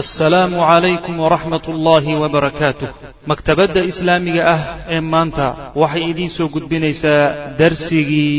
[0.00, 2.88] assalaamu calaykum waraxmat ullaahi wabarakaatuh
[3.30, 4.60] maktabadda islaamiga ah
[4.94, 5.46] ee maanta
[5.82, 7.22] waxay idiin soo gudbinaysaa
[7.60, 8.34] darsigii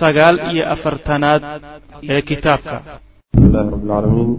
[0.00, 1.42] sagaal iyo afartanaad
[2.14, 2.76] ee kitaabka.
[3.38, 4.30] Alhamdulilahi rabbi alcaalamiin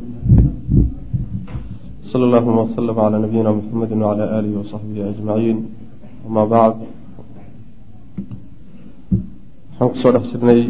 [2.12, 5.58] sala allahuma wasalam calaa nabiyina muxamedi wacala aalihi wasaxbihi ajmaciin
[6.28, 6.80] amaa bacd
[9.80, 10.62] waxaan ku soo dhex jirnay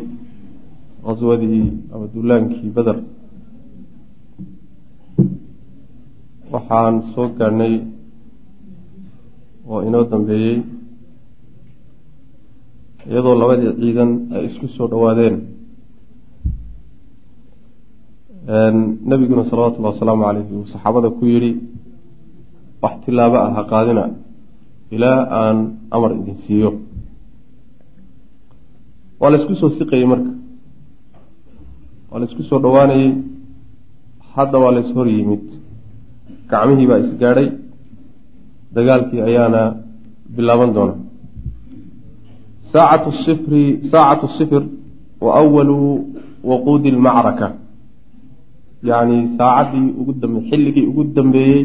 [1.07, 2.97] qaswadii ama duulaankii beder
[6.54, 7.73] waxaan soo gaadhnay
[9.71, 10.57] oo inoo dambeeyey
[13.10, 15.36] iyadoo labadii ciidan ay isku soo dhowaadeen.
[19.10, 21.51] Nebiguna salawatullahi wasalaamu caleyhi uu saxaabada ku yidhi
[22.83, 24.04] wax tilaabo ah ha qaadina
[24.96, 25.57] ilaa aan
[25.96, 26.69] amar idin siiyo.
[29.19, 30.32] Waa la isku soo siqayey marka.
[32.09, 33.09] Waa la isku soo dhowaanayey
[34.33, 35.45] hadda waa la is hor yimid
[36.52, 37.50] gacmihii baa isgaadhay
[38.76, 39.62] dagaalkii ayaana
[40.36, 40.95] bilaaban doona
[42.72, 44.64] saacatu sifri saacatu sifir
[45.25, 45.78] wa awalu
[46.50, 47.47] waquudi lmacraka
[48.89, 51.64] yacni saacaddii ugu dambe xilligii ugu dambeeyey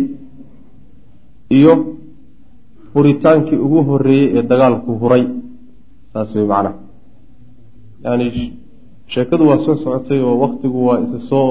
[1.58, 1.74] iyo
[2.94, 5.24] huritaankii ugu horeeyey ee dagaalku huray.
[6.12, 6.74] Saas wey macnaha
[8.04, 8.26] yani
[9.12, 11.48] sheekadu waa soo socotay oo waktigu waa isa soo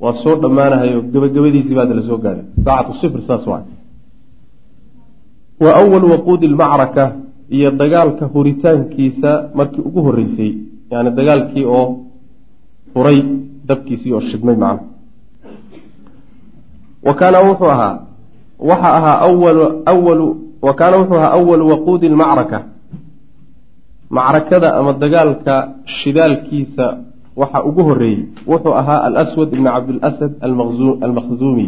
[0.00, 2.44] waa soo dhammaanahayo gabagabadiisii baa la soo gaadhay.
[2.64, 3.64] Saacatu sifr saas waay.
[5.60, 7.04] Wa awalu waquudi lmacraka
[7.56, 10.52] iyo dagaalka huritaankiisa markii ugu horeysay
[10.90, 11.84] yani dagaalkii oo
[12.94, 13.22] huray
[13.68, 14.86] dabkiisii oo shidmay macna.
[17.06, 17.98] Wa kaana wuxuu ahaa
[18.58, 19.18] waxa ahaa
[19.86, 20.26] awalu
[20.62, 22.58] wa kaana wuxuu ahaa awalu waquudi lmacraka
[24.10, 26.86] macrakada ama dagaalka shidaalkiisa
[27.40, 30.32] waxa ugu horeeyey wuxuu ahaa alswad ibn cabdilasad
[31.06, 31.66] almakhzuumi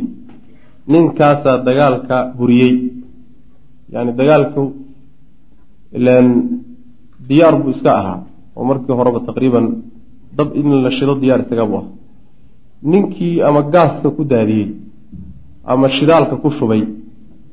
[0.92, 2.74] ninkaasaa dagaalka huriyey.
[3.94, 4.62] Yani dagaalku
[5.98, 6.26] ilan
[7.28, 8.18] diyaar buu iska ahaa.
[8.56, 9.66] Oo markii horeba taqriiban
[10.36, 11.92] dab in la shido diyaar isaga buu ahaa.
[12.90, 14.68] Ninkii ama gaaska ku daadiyey
[15.64, 16.82] ama shidaalka ku shubay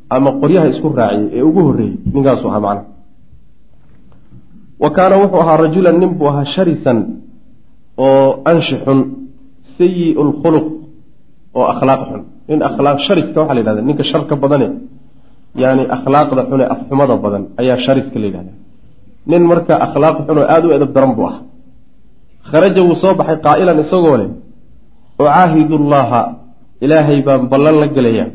[0.10, 2.86] ama qoryaha isku raaciyey ee ugu horreeyey ninkaasuu ahaa macnaha
[4.80, 7.19] wa kaana wuxuu ahaa rajulan nin buu ahaa sharisan
[8.06, 9.00] oo anshi xun
[9.78, 10.68] sayi lkhuluq
[11.58, 12.22] oo akhlaaq xun.
[12.50, 14.68] Nin akhlaaq shariska waxaa la yidhahda ninka sharka badane
[15.64, 18.52] yani akhlaaqda xun ee afxumada badan ayaa shariska la yidhahda
[19.32, 21.38] nin marka akhlaaq xun oo aada u edab daran buu ah
[22.50, 24.30] kharaja wuu soo baxay qaa'ilan isagoo leh
[25.22, 26.22] ucaahidu llaha
[26.86, 28.26] ilaahay baan ballan la gelaya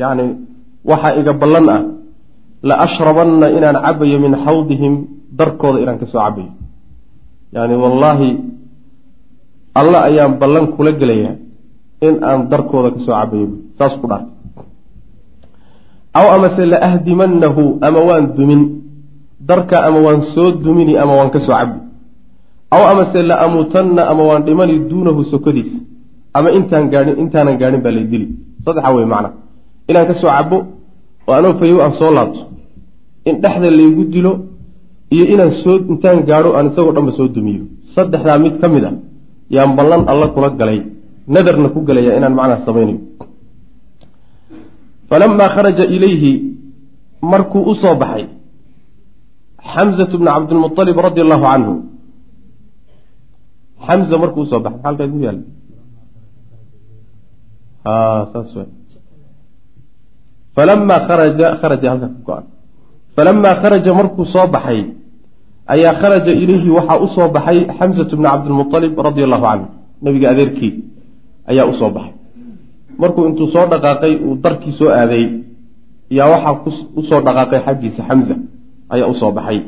[0.00, 0.24] yacni
[0.90, 1.82] waxaa iga ballan ah
[2.68, 4.92] la ashrabanna inaan cabayo min xawdihim
[5.38, 6.50] darkooda inaan ka soo cabayo
[7.56, 8.28] yani wallaahi
[9.80, 11.34] alla ayaan ballan kula gelayaa
[12.06, 13.46] in aan darkooda ka soo cabayo.
[13.78, 14.30] Saas ku dhaartay
[16.18, 18.62] aw amase la ahdimannahu ama waan dumin.
[19.48, 21.78] Darka ama waan soo dumini ama waan ka soo cabi
[22.74, 25.78] aw amase la amuutanna ama waan dhimani duunahu sokodiisa.
[26.36, 28.26] Ama intaan gaadhin intaanan gaadhin baa lay dili.
[28.64, 29.30] Saddexa wey macna.
[29.90, 30.58] Inaan ka soo cabo
[31.28, 32.40] oo anoo fayow aan soo laabto.
[33.28, 34.32] In dhexda laygu dilo
[35.14, 37.62] iyo inaan soo intaan gaadho aan isagoo dhanba soo dumiyo.
[37.94, 38.90] Saddexdaa mid ka mid a
[39.54, 40.80] yaan ballan alla kula galay.
[41.26, 43.00] Nadarna ku galaya inaan macnaha samaynayo
[45.08, 46.32] falamaa kharaja ilayhi
[47.22, 48.26] markuu u soo baxay
[49.72, 51.74] xamzatu bna cabdilmualib radi allahu canhu
[53.86, 55.44] xamza markuu u soo baxay maxalkaad ku yaalla
[58.32, 58.58] saas w
[60.56, 62.44] falamaa kharaja kharaja halkaa ku go-an
[63.16, 64.80] falamaa kharaja markuu soo baxay
[65.66, 69.66] ayaa kharaja ilayhi waxaa u soo baxay xamsatu bni cabdilmualib radia allahu canhu
[70.04, 70.72] nabiga adeerkii
[71.50, 72.14] ayaa u soo baxay.
[73.00, 75.24] Markuu intuu soo dhaqaaqay uu darkii soo aaday
[76.18, 76.54] yaa waxaa
[76.96, 78.34] u soo dhaqaaqay xaggiisa xamza
[78.94, 79.58] ayaa u soo baxay.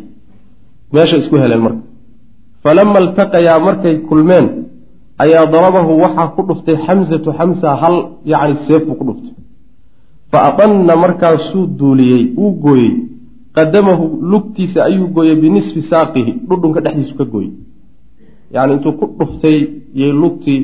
[0.93, 1.83] Meesha isku heleen marka.
[2.63, 4.47] Falama iltaqayaa markay kulmeen
[5.25, 7.97] ayaa darabahu waxaa ku dhuftay xamsatu xamsa hal
[8.33, 9.35] yacni seef buu ku dhuftay.
[10.31, 12.93] Fa adanna markaasuu duuliyey uu gooyey
[13.57, 17.53] qadamahu lugtiisa ayuu gooyey binisfi saaqihi dhudhunka dhexdiisu ka gooyey
[18.55, 19.59] yani intuu ku dhuftay
[20.01, 20.61] yay lugtii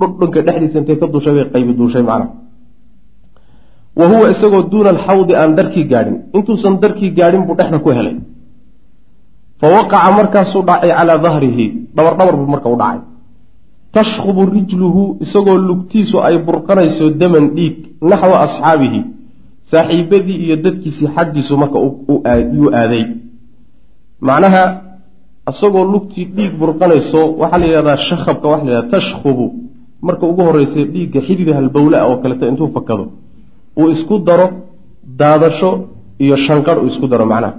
[0.00, 2.44] dhudhunka dhexdiisa intay ka duushay bay qaybi duushay macnaha.
[3.96, 6.16] Wa huwa isagoo duuna alxawdi aan darkii gaadhin.
[6.36, 8.16] Intuusan darkii gaadhin buu dhexda ku helay.
[9.60, 11.66] Fa waqaca markaasuu dhacay calaa dahrihi
[11.96, 13.00] dhabar dhabar buu marka u dhacay.
[13.96, 17.76] Tashkhubu rijluhu isagoo lugtiisu ay burqanayso daman dhiig
[18.10, 19.00] naxwa asxaabihi
[19.70, 21.78] saaxiibadii iyo dadkiisii xaggiisu marka
[22.56, 23.04] yuu aaday.
[24.28, 24.64] Macnaha
[25.50, 29.46] isagoo lugtii dhiig burqanayso waxaa la yidhahdaa shakhabka waxa la yidhahda tashkhubu
[30.06, 33.04] marka ugu horreysay dhiigga xidida halbowle ah oo kaleeto intuu fakado
[33.80, 34.46] uu isku daro
[35.20, 35.70] daadasho
[36.24, 37.54] iyo shanqarh uu isku daro macnaha.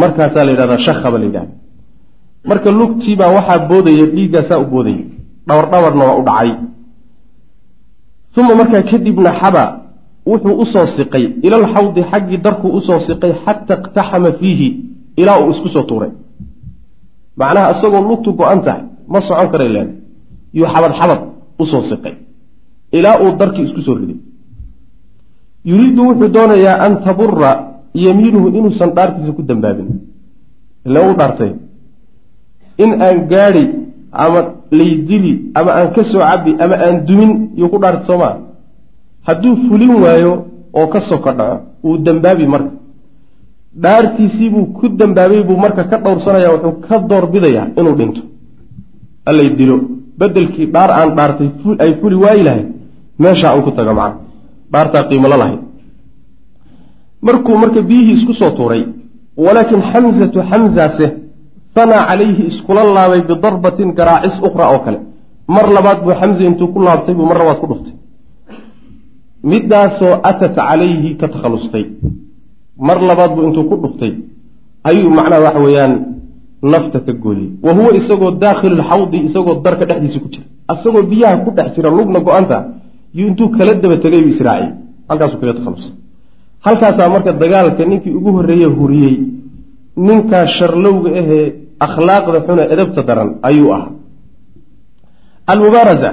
[0.00, 1.52] Markaasaa la yidhahdaa shakaba la yidhahda
[2.50, 5.04] marka lugtiibaa waxaa boodaya dhiiggaasaa u boodaya.
[5.48, 6.50] Dhawar dhawarna waa u dhacay.
[8.40, 9.62] Uma markaa kadibna xaba
[10.26, 14.68] wuxuu u soo siqay ilal xawdi xaggii darkuu u soo siqay xata iqtaxama fiihi
[15.16, 16.10] ilaa uu isku soo tuuray.
[17.36, 19.88] Macnaha isagoo lugtu go-an tahay ma socon karay leen
[20.54, 21.20] yuu xabad xabad
[21.58, 22.14] u soo siqay
[22.92, 24.18] ilaa uu darkii isku soo riday.
[25.64, 27.50] Yuriidu wuxuu doonayaa an tabura
[27.94, 29.88] yamiinuhu inuusan dhaartiisa ku dambaabin.
[30.86, 31.52] Ila u dhaartay
[32.78, 33.64] in aan gaadi
[34.12, 34.40] ama
[34.78, 38.49] laydili ama aan ka soo cabi ama aan dumin yuu ku dhaartay soo maa
[39.26, 40.32] hadduu fulin waayo
[40.78, 42.70] oo ka soka dhaco wuu dambaabi marka.
[43.82, 48.22] Dhaartiisiibuu ku dambaabay buu marka ka dhowrsanaya wuxuu ka doorbidayaa inuu dhinto.
[49.28, 49.76] Allay dilo
[50.18, 51.48] bedelkii dhaar aan dhaartay
[51.84, 52.68] ay fuli waayi lahayd
[53.22, 54.20] meeshaa uu ku tago macna
[54.72, 55.60] dhaartaa qiimolo lahayd.
[57.26, 58.82] Markuu marka biyihii isku soo tuuray
[59.44, 61.06] walaakin xamsatu xamzase
[61.74, 64.98] fanaa calayhi iskula laabay bidarbatin garaacis ukhra oo kale.
[65.54, 67.94] Mar labaad buu xamse intuu ku laabtay buu mar labaad ku dhuftay
[69.42, 71.84] midaasoo atat calayhi ka takhallustay
[72.78, 74.12] mar labaad buu intuu ku dhuftay.
[74.84, 75.94] Ayuu macnaha waxa weeyaan
[76.62, 77.48] nafta ka gooyey.
[77.62, 80.46] Wa huwa isagoo daakhilulxawdi isagoo darka dhexdiisa ku jira.
[80.72, 82.58] Isagoo biyaha ku dhex jira lugna go-anta
[83.14, 84.72] yuu intuu kala daba tegay buu israaciyey
[85.08, 85.92] halkaasuu kaga takhallusay
[86.66, 89.16] halkaasaa marka dagaalka ninkii ugu horreeye huriyey
[89.96, 91.46] ninkaa sharlowga ahee
[91.86, 93.92] akhlaaqda xune edabta daran ayuu ahaa.
[95.52, 96.10] Almubaaraza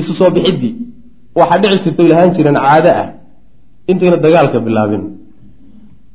[0.00, 0.74] isu soo bixiddii
[1.40, 3.06] waxaa dhici jirta oy lahaan jireen caado ah.
[3.90, 5.02] Intayna dagaalka bilaabin.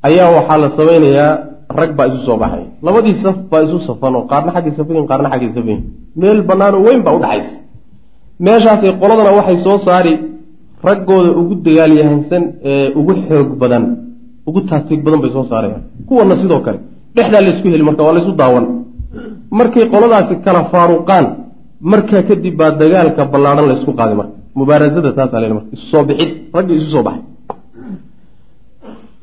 [0.08, 1.32] Ayaa waxaa la samaynayaa
[1.80, 2.64] rag baa isu soo baxay.
[2.86, 5.82] Labadii saf baa isu safan oo qaarna xaggay safayin qaarna xaggay safayin
[6.20, 7.56] meel bannaan oo weyn baa udhaxaysa
[8.46, 10.14] meeshaasay qoladana waxay soo saari
[10.88, 13.84] raggooda ugu dagaalyahansan ee ugu xoog badan
[14.50, 15.84] ugu taatiig badan bay soo saarayaan.
[16.08, 16.80] Kuwana sidoo kale
[17.16, 18.66] dhexdaa laysku heli marka waa laysu daawan.
[19.60, 21.26] Markay qoladaasi kala faaruqaan
[21.92, 26.32] markaa kadib baa dagaalka ballaadhan laysku qaaday marka mubaarasada taasaa la marka isu soo bixid
[26.56, 27.24] raggii isu soo baxay.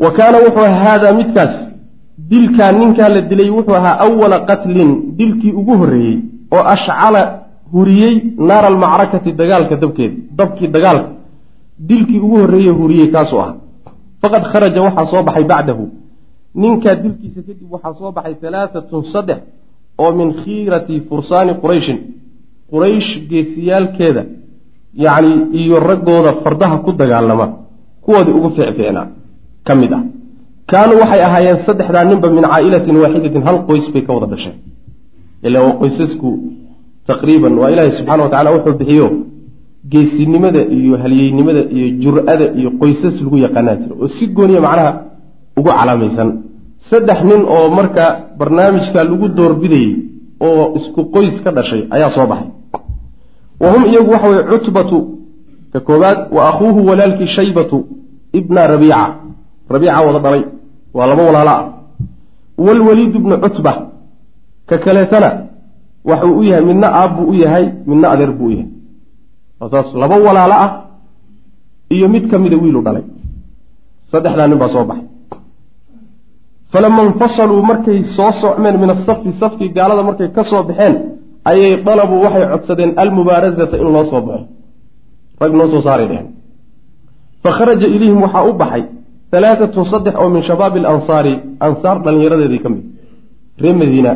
[0.03, 1.55] Wa kaana wuxuu ahaa haadaa midkaas
[2.31, 6.17] dilkaa ninkaa la dilay wuxuu ahaa awala qatlin dilkii ugu horreeyey
[6.55, 7.23] oo ashcala
[7.73, 8.15] huriyey
[8.49, 11.09] naara almacrakati dagaalka dabkeeda dabkii dagaalka.
[11.89, 13.57] Dilkii ugu horreeye huriyey kaasuu ahaa.
[14.23, 15.85] Faqad kharaja waxaa soo baxay bacdahu.
[16.63, 19.41] Ninkaa dilkiisa kadib waxaa soo baxay halaatatun saddex
[20.03, 21.99] oo min khiirati fursaani qurayshin
[22.71, 24.23] quraysh geesiyaalkeeda
[24.95, 27.47] yacni iyo raggooda fardaha ku dagaalama
[28.05, 29.07] kuwoodii ugu fiicfiicnaa
[29.67, 30.03] ka mid ah.
[30.71, 34.57] Kaanuu waxay ahaayeen saddexdaa ninba min caa'ilatin waaxidatin hal qoys bay ka wada dhasheen
[35.47, 36.29] ila waa qoysasku
[37.09, 39.07] taqriiban waa ilaahay subxana wa tacala wuxuu bixiyo
[39.93, 44.93] geesinimada iyo halyeynimada iyo jur-ada iyo qoysas lagu yaqaanaa jira oo si gooniya macnaha
[45.59, 46.29] ugu calaamaysan.
[46.91, 48.05] Saddex nin oo marka
[48.39, 49.91] barnaamijka lagu doorbidayey
[50.47, 52.49] oo isku qoys ka dhashay ayaa soo baxay
[53.61, 54.99] wa hum iyagu waxa weye cutbatu
[55.73, 57.87] ka koobaad wa akhuuhu walaalkii shaybatu
[58.33, 59.15] ibna rabiica
[59.69, 60.45] rabiica wada dhalay
[60.95, 61.65] waa laba walaalo ah
[62.59, 63.73] waalwaliid bnu cutba
[64.67, 65.31] ka kaleetana
[66.05, 68.69] waxuu u yahay midna aab buu u yahay midna adeer buu u yahay
[69.71, 70.71] saas laba walaalo ah
[71.91, 73.05] iyo mid ka mida wiilu dhalay
[74.11, 75.07] saddexdaa nin baa soo baxay
[76.73, 80.95] falama infasaluu markay soo socmeen min asafi safkii gaalada markay ka soo baxeen
[81.51, 84.47] ayay dalabuu waxay codsadeen almubaarazata in loo soo baxo
[85.41, 86.29] rag noo soo saaray dheheen
[87.43, 88.85] fa kharaja ilayhim waxaa u baxay
[89.33, 91.35] halaatatun saddex oo min shabaabi alansaari
[91.67, 92.85] ansaar dhallinyaradeedii ka mid
[93.63, 94.13] reer madiina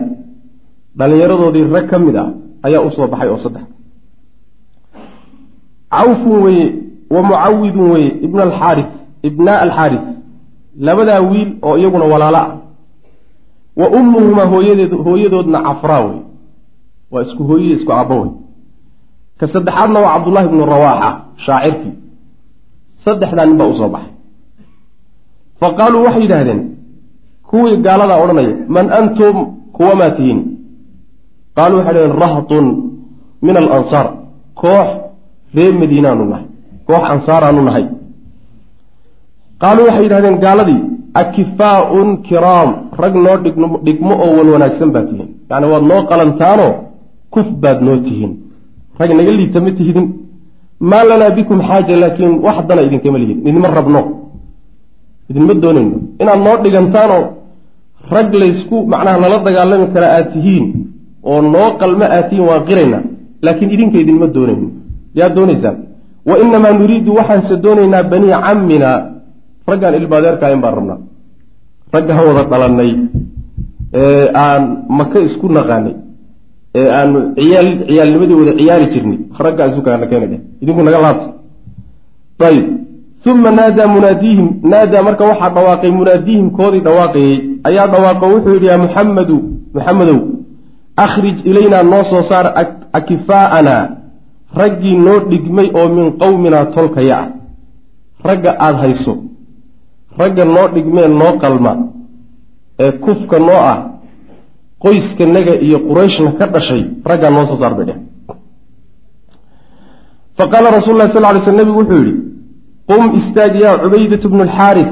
[0.98, 2.28] dhallinyaradoodii rag ka mid ah
[2.66, 3.64] ayaa u soo baxay oo saddex.
[5.94, 6.66] Cawfun weeye
[7.14, 8.90] wa mucawidun weeye ibna alxaaris
[9.28, 10.04] ibnaa alxaaris
[10.86, 12.50] labadaa wiil oo iyaguna walaalo ah.
[13.76, 14.46] Wa ummuhumaa
[15.04, 16.18] hooyadoodna cafraa wey
[17.14, 18.30] waa isku hooyihi isku aabbo wey
[19.40, 21.09] ka saddexaadna waa cabdullaahi ibnu rawaaxa
[21.47, 21.92] shaacirkii.
[23.04, 24.12] Saddexdaa nin baa u soo baxay.
[25.61, 26.61] Fa qaaluu waxay yidhaahdeen
[27.50, 29.37] kuwii gaaladaa odhanaya man antum
[29.76, 30.40] kuwa maa tihiin?
[31.56, 32.66] Qaaluu waxay dhahdeen rahtun
[33.47, 34.06] min alansaar
[34.62, 34.88] koox
[35.56, 36.47] reer madiinaanu nahay
[36.88, 37.85] koox ansaaraanu nahay.
[39.62, 40.80] Qaaluu waxay yidhahdeen gaaladii
[41.23, 42.71] akifaaun kiraam
[43.02, 43.37] rag noo
[43.87, 45.28] dhigmo oo wan wanaagsan baad tihiin.
[45.50, 46.73] Yacni waad noo qalantaanoo
[47.34, 48.32] kuf baad noo tihiin.
[48.98, 50.06] Rag naga liita ma tihidin.
[50.90, 53.38] Maa lanaa bikum xaaja laakiin wax dana idinkama lihid.
[53.48, 54.00] Idinma rabno.
[55.30, 55.96] Idinma doonayno.
[56.22, 57.24] Inaad noo dhigantaanoo
[58.14, 60.66] rag laysku macnaha lala dagaalami kara aad tihiin
[61.30, 63.02] oo noo qalmo aad tihiin waan qiraynaa
[63.44, 64.68] laakiin idinka idinma doonayno.
[65.18, 65.76] Yaa doonaysaan
[66.28, 68.90] wa inamaa nuriidu waxaanse doonaynaa banii cammina.
[69.68, 70.98] Raggaan ilmaadeerkaa in baan rabnaa.
[71.94, 72.90] Raggaan wada dhalannay.
[74.02, 74.62] Ee aan
[74.98, 75.94] maka isku naqaanay
[76.78, 79.18] ee aanu ciyaal ciyaalnimadii wada ciyaari jirnay.
[79.44, 81.28] Raggaa isu kaana keenay idinku naga laabta.
[82.48, 82.66] Ayib
[83.30, 87.36] uma naadaa munaadiihim naadaa marka waxaa dhawaaqay munaadiihim koodii dhawaaqayey
[87.68, 89.36] ayaa dhawaaqo wuxuu yidhi yaa muxamedu
[89.74, 90.18] muxamedow
[91.04, 92.46] akhrij ilaynaa noo soo saar
[92.98, 93.82] akifaa'anaa
[94.60, 97.28] raggii noo dhigmay oo min qowminaa tolkaya ah
[98.28, 99.12] ragga aada hayso.
[100.18, 101.72] Ragga noo dhigmee noo qalma.
[102.84, 103.78] Ee kufka noo ah
[104.84, 107.98] qoyskanaga iyo qurayshna ka dhashay raggaa noo soo saar bay dheh.
[110.38, 112.14] Fa qaala rasul lah sal ly sl nebigu wuxuu yidhi
[112.90, 114.90] qum istaag yaa cubaydatu bnu alxaaris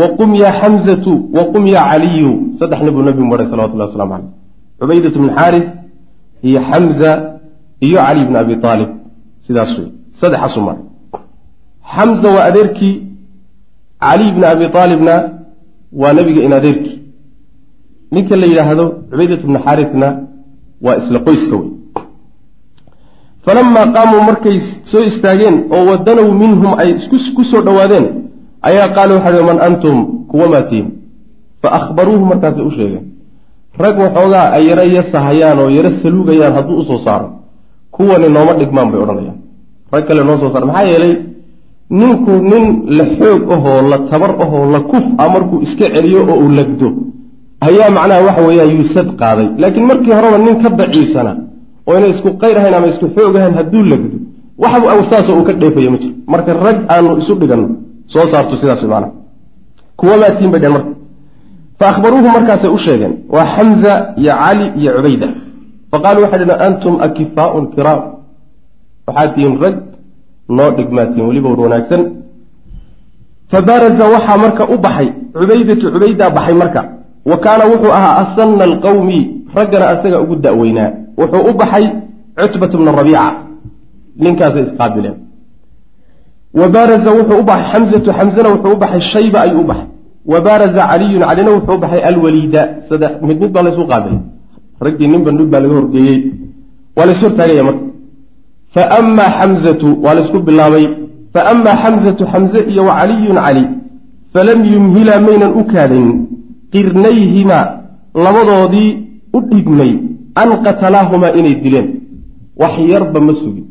[0.00, 2.32] wa qum yaa xamzatu wa qum yaa caliyu.
[2.58, 4.30] Saddexna buu nebigu maray salawatullahi waslamu caleyh
[4.80, 5.66] cubaydatu bnu xaaris
[6.48, 7.10] iyo xamza
[7.86, 8.90] iyo cali bni abi aalib
[9.46, 9.88] sidaas wey
[10.20, 10.84] saddexaasu maray
[11.94, 12.94] xamza waa adeerkii
[14.04, 15.14] cali bni abi aalibna
[16.00, 16.96] waa nebiga in adeerkii
[18.14, 20.08] ninka la yidhaahdo cubaydat bnu xaarisna
[20.84, 21.68] waa isla qoyska wey
[23.44, 24.56] falamaa qaamuu markay
[24.90, 26.90] soo istaageen oo wadanow minhum ay
[27.36, 28.06] ku soo dhowaadeen
[28.68, 29.96] ayaa qaala waxa man antum
[30.30, 30.86] kuwa maatiin
[31.62, 33.04] fa akhbaruuhu markaasay u sheegeen
[33.84, 37.28] rag waxoogaa ay yaro yasahayaan oo yaro saluugayaan hadduu u soo saaro
[37.90, 39.38] kuwani nooma dhigmaan bay odhanayaan.
[39.92, 41.14] Rag kale noo soo saar maxaa yeelay
[41.90, 42.64] ninku nin
[42.96, 46.88] la xoog ahoo la tabar ahoo la kuf a markuu iska celiyo oo uu lagdo
[47.68, 49.46] ayaa macnaha waxa weeyaan yuusad qaaday.
[49.62, 51.32] Laakiin markii horeba nin ka daciifsana
[51.88, 54.16] oo inay isku qayr ahayn ama isku xoog ahayn hadduu lagdo
[54.62, 56.14] waxbu saasoo uu ka dheefaya ma jiro.
[56.32, 57.68] Marka rag aanu isu dhiganno
[58.12, 59.08] soo saarto sidaas maana
[59.98, 60.90] kuwa maatiin bay dheen marka.
[61.78, 65.28] Fa akhbaruuhu markaasay u sheegeen waa xamza iyo cali iyo cubayda.
[65.90, 68.00] Fa qaaluu waxay dhaheen antum akifaaun kiraam.
[69.06, 69.76] Waxaad tihiin rag
[70.56, 72.02] noo dhigmaatiin weliba war wanaagsan.
[73.50, 76.80] Fa baaraza waxaa marka u baxay cubaydatu cubaydaa baxay marka
[77.30, 79.18] wa kaana wuxuu ahaa asanna alqawmi
[79.56, 80.90] raggana asaga ugu da'weynaa.
[81.20, 81.84] Wuxuu u baxay
[82.38, 83.26] cutbata bna rabiica
[84.22, 85.16] ninkaasay isqaabileen
[86.60, 89.88] wa baaraza wuxuu u baxay xamzatu xamzana wuxuu u baxay shayba ayuu u baxay.
[90.32, 94.20] Wa baaraza caliyun calina wuxuu u baxay alwaliida saddex mid mid baa laysu qaabilay
[94.84, 96.18] raggii nin bandhig baa laga horgeeyey.
[96.96, 97.84] Waa lays hortaagaya marka.
[98.74, 100.86] Fa amaa xamzatu waa laysku bilaabay.
[101.32, 103.64] Fa amaa xamzatu xamze iyo wa caliyun cali
[104.34, 106.08] falam yumhila maynan u kaadayn
[106.74, 107.58] qirnayhima
[108.24, 108.90] labadoodii
[109.36, 109.92] u dhigmay
[110.42, 111.88] an qatalaahumaa inay dileen.
[112.60, 113.66] Wax yarba ma sugin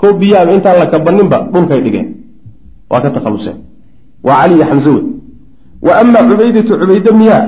[0.00, 2.08] koo biyaaba intaan la kabaninba dhulkay dhigeen.
[2.90, 3.56] Waa ka takhaluseen.
[4.26, 5.04] Waa cali iyo xamse wey.
[5.86, 7.42] Wa amaa cubaydatu cubayde miyaa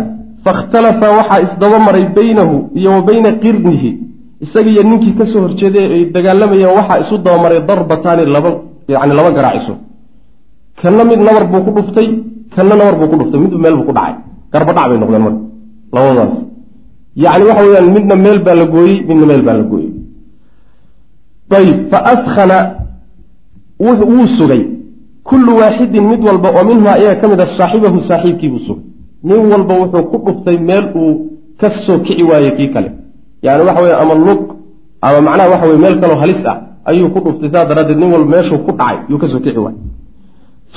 [0.44, 3.90] fakhtalafa waxaa isdaba maray baynahu iyo wa bayna qirnihi.
[4.44, 8.50] Isagiiyo ninkii ka soo horjeeday ay dagaalamayeen waxaa isu dabamaray darbataani laba
[8.88, 9.74] yani laba garaaciso.
[10.80, 12.08] Kanna mid nabar buu ku dhuftay
[12.54, 13.40] kanna nabar buu ku dhuftay.
[13.40, 15.40] Midba meel buu ku dhacay garbadhac bay noqdeen marka
[15.94, 16.34] labadaas.
[17.24, 19.90] Yacni waxa weyaan midna meel baa la gooyey midna meel baa la gooyey.
[21.58, 22.58] Ayib fa askana
[23.80, 24.62] wuu sugay.
[25.28, 28.84] Kullu waaxidin mid walba oo minhu ayaga ka mid a saaxibahu saaxiibkiibuu sugay.
[29.28, 31.12] Nin walba wuxuu ku dhuftay meel uu
[31.60, 32.90] ka soo kici waayey kii kale.
[33.42, 34.42] Yani waxa weye ama lug
[35.02, 38.30] ama macnaha waxa weye meel kaloo halis ah ayuu ku dhuftay saas daraaddeed nin walba
[38.36, 39.80] meeshuu ku dhacay yuu ka soo kici waayey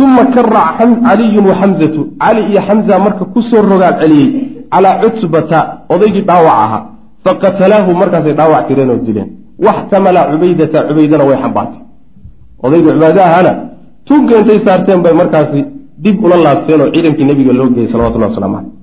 [0.04, 4.30] uma karac caliyun wa xamzatu cali iyo xamza marka ku soo rogaal celiyey
[4.72, 5.60] calaa cutbata
[5.94, 6.82] odaygii dhaawac ahaa
[7.24, 9.30] faqatalaahu markaasay dhaawac tireen oo dileen
[9.66, 11.82] waxtamala cubaydata cubaydana way xambaartay
[12.66, 13.52] odaygii cubaade ahaana
[14.08, 15.60] tunka intay saarteen bay markaasi
[16.04, 18.80] dib ula laabteen oo ciidankii nebiga loo geeyey salawatullah waslamu caleyh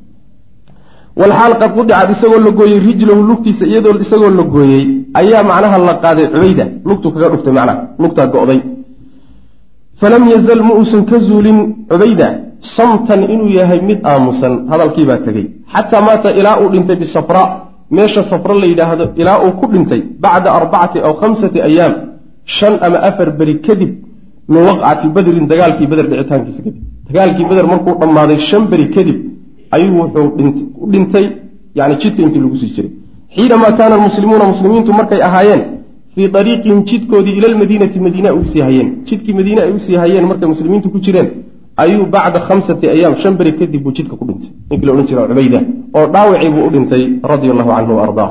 [1.21, 4.85] walxaal qad qudicad isagoo la gooyey rijlahu lugtiisa iyadoo isagoo la gooyey.
[5.21, 7.83] ayaa macnaha la qaaday cubayda lugtu kaga dhuftay macnaha.
[8.03, 8.61] lugtaa go'day
[10.01, 11.59] falam yazal ma uusan ka zuulin
[11.91, 12.29] cubayda
[12.77, 17.45] samtan inuu yahay mid aamusan hadalkiibaa tegey xataa maata ilaa uu dhintay bisafra
[17.97, 21.95] meesha safro la yidhaahdo ilaa uu ku dhintay bacda arbacati aw khamsati ayaam
[22.57, 23.93] shan ama afar beri kadib
[24.53, 26.77] min waqcati badrin dagaalkii beder dhicitaankiisa kadib
[27.09, 29.19] dagaalkii beder markuu dhammaaday shan beri kadib
[29.77, 30.29] ayuu wuxuu
[30.83, 31.27] u dhintay
[31.79, 32.93] yani jidka intii lagu sii jiray
[33.37, 35.63] xiinamaa kaana almuslimuuna muslimiintu markay ahaayeen
[36.17, 39.97] fii ariiqihim jidkoodii ila lmadiinati madiine ay u sii hayeen jidkii madiine ay u sii
[40.03, 41.29] hayeen markay muslimiintu ku jireen
[41.83, 45.29] ayuu bacda khamsati ayaam shan beri kadib buu jidka ku dhintay ninkii la odhan jira
[45.31, 45.61] cubayda
[45.97, 48.31] oo dhaawacii buu u dhintay radia allahu canhu ardaa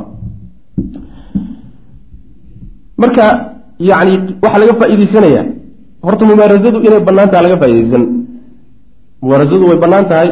[3.02, 3.26] marka
[3.90, 4.14] yani
[4.44, 5.46] waxaa laga faa'iideysanayaa
[6.06, 8.04] horta mubaarasadu inay bannaan taha laga faaideysan
[9.22, 10.30] mubaarasadu way bannaan tahay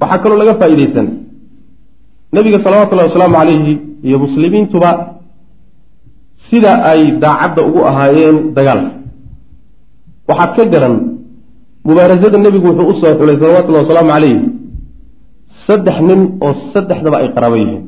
[0.00, 1.06] waxaa kaloo laga faa'iideysan
[2.36, 3.72] nebiga salawatullahi wasalaamu calayhi
[4.08, 4.90] iyo muslimiintuba
[6.50, 8.92] sida ay daacadda ugu ahaayeen dagaalka
[10.28, 10.94] waxaad ka garan
[11.88, 14.36] mubaarasada nebigu wuxuu u soo xulay salawatullahi wasalaamu calayh
[15.66, 17.82] saddex nin oo saddexdaba ay qaraabo yihiin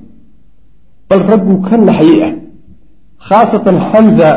[1.08, 2.32] bal ragguu ka naxyey ah
[3.28, 4.30] khaasatan xamza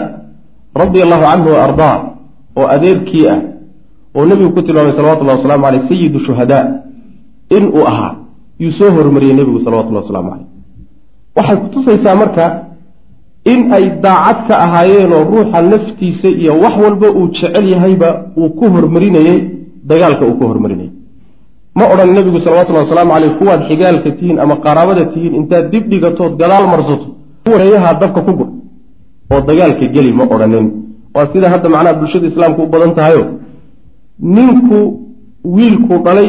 [0.82, 1.96] radia allahu canhu wa ardaa
[2.60, 3.40] oo adeerkii ah
[4.16, 6.64] oo nebigu ku tilmaamay salawatullahi wasalaamu caleyh sayidu shuhadaa
[7.58, 8.14] in uu ahaa
[8.64, 10.48] yuu soo hormariyey nebigu salawatullahi wasalaamu caleyh
[11.38, 12.46] waxay kutusaysaa marka
[13.52, 18.66] in ay daacad ka ahaayeenoo ruuxa naftiisa iyo wax walba uu jecel yahayba uu ku
[18.76, 19.38] hormarinayey
[19.90, 20.92] dagaalka uu ku hormarinayay.
[21.78, 26.34] Ma odhan nebigu salawatullahi wasalaamu caleyh kuwaad xigaalka tihiin ama qaraabada tihiin intaad dib dhigatood
[26.42, 27.08] gadaal marsato
[27.46, 28.50] kuwareeyaha dabka ku gur
[29.34, 30.68] oo dagaalka geli ma odhanin.
[31.16, 33.24] Waa sida hadda macnaha bulshada islaamka u badan tahayo.
[34.36, 34.80] Ninku
[35.56, 36.28] wiilkuu dhalay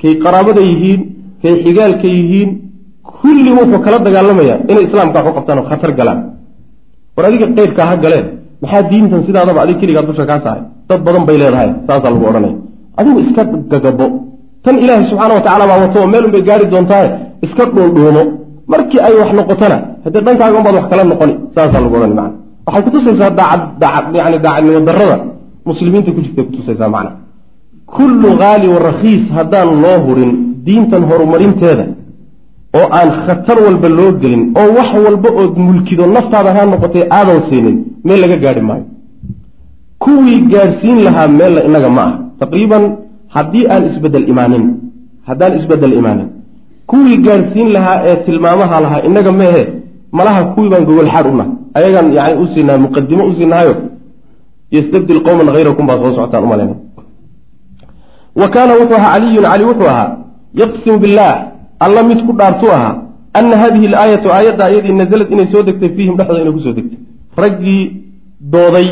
[0.00, 1.00] kay qaraabada yihiin
[1.42, 2.50] kay xigaalka yihiin
[3.20, 4.54] kulli wuxuu kala dagaalamaya.
[4.70, 6.20] Inay islaamka wax u qabtaan oo khatar galaan
[7.16, 8.26] war adiga qeybkaa ha galeen.
[8.62, 12.56] Maxaa diintan sidaadaba adig keligaa dusha kaa saaray dad badan bay leedahay saasaa lagu odhanaya
[13.00, 14.06] adigu iska gagabo.
[14.64, 17.08] Tan ilaahay subxaana wa tacala baa wato oo meel unbay gaari doontaaye
[17.46, 18.22] iska dhuundhuumo
[18.72, 22.32] markii ay wax noqotona haddee dhankaaga unbaad wax kala noqoni saasaa lagu odhani macana
[22.66, 23.30] waxay kutusaysaa
[24.20, 25.16] yani daacadnimo darrada
[25.70, 27.10] muslimiinta ku jirtay kutusaysaa macna.
[27.96, 30.32] Kullu haali wa rakhiis haddaan loo hurin
[30.66, 31.84] diintan horumarinteeda
[32.78, 37.40] oo aan khatar walba loo gelin oo wax walba ood mulkido naftaada ha noqotay aadan
[37.48, 38.84] siinin meel laga gaadhi maayo.
[40.04, 42.12] Kuwii gaadhsiin lahaa meella innaga ma ah.
[42.42, 42.84] Taqriiban
[43.34, 44.64] haddii aan isbeddel imaanin
[45.28, 46.28] haddaan isbeddel imaanin
[46.90, 49.62] kuwii gaadhsiin lahaa ee tilmaamaha lahaa innaga meehe
[50.18, 53.74] malaha kuwii baan gogol xaad u nahay ayagaan yani u muqadimo u siinahayo.
[54.78, 56.74] Ystabdil qowman hayrakum baa soo socotaan umaleyna
[58.40, 60.10] wa kaana wuxuu ahaa caliyun cali wuxuu ahaa
[60.54, 61.49] yaqsimu billaah
[61.84, 62.94] alla mid ku dhaartuu ahaa
[63.38, 66.98] ana hadihi alaayatu aayadda ayadii nazalad inay soo degtay fiihim dhexdooda inay ku soo degtay.
[67.42, 67.82] Raggii
[68.52, 68.88] dooday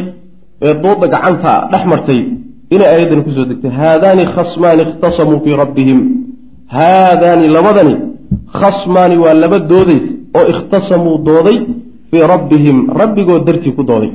[0.66, 2.20] ee dooda gacanta dhex martay
[2.74, 3.70] inay aayaddan ku soo degtay.
[3.80, 5.98] Haadaani khasmaani ikhtasamuu fii rabbihim.
[6.76, 7.94] Haadaani labadani
[8.60, 10.06] khasmaani waa laba doodays
[10.38, 11.56] oo ikhtasamuu dooday
[12.10, 12.76] fii rabbihim.
[13.00, 14.10] Rabbigood dartii ku dooday.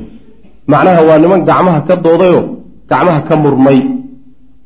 [0.72, 2.44] Macnaha waa niman gacmaha ka doodayoo
[2.90, 3.80] gacmaha ka murmay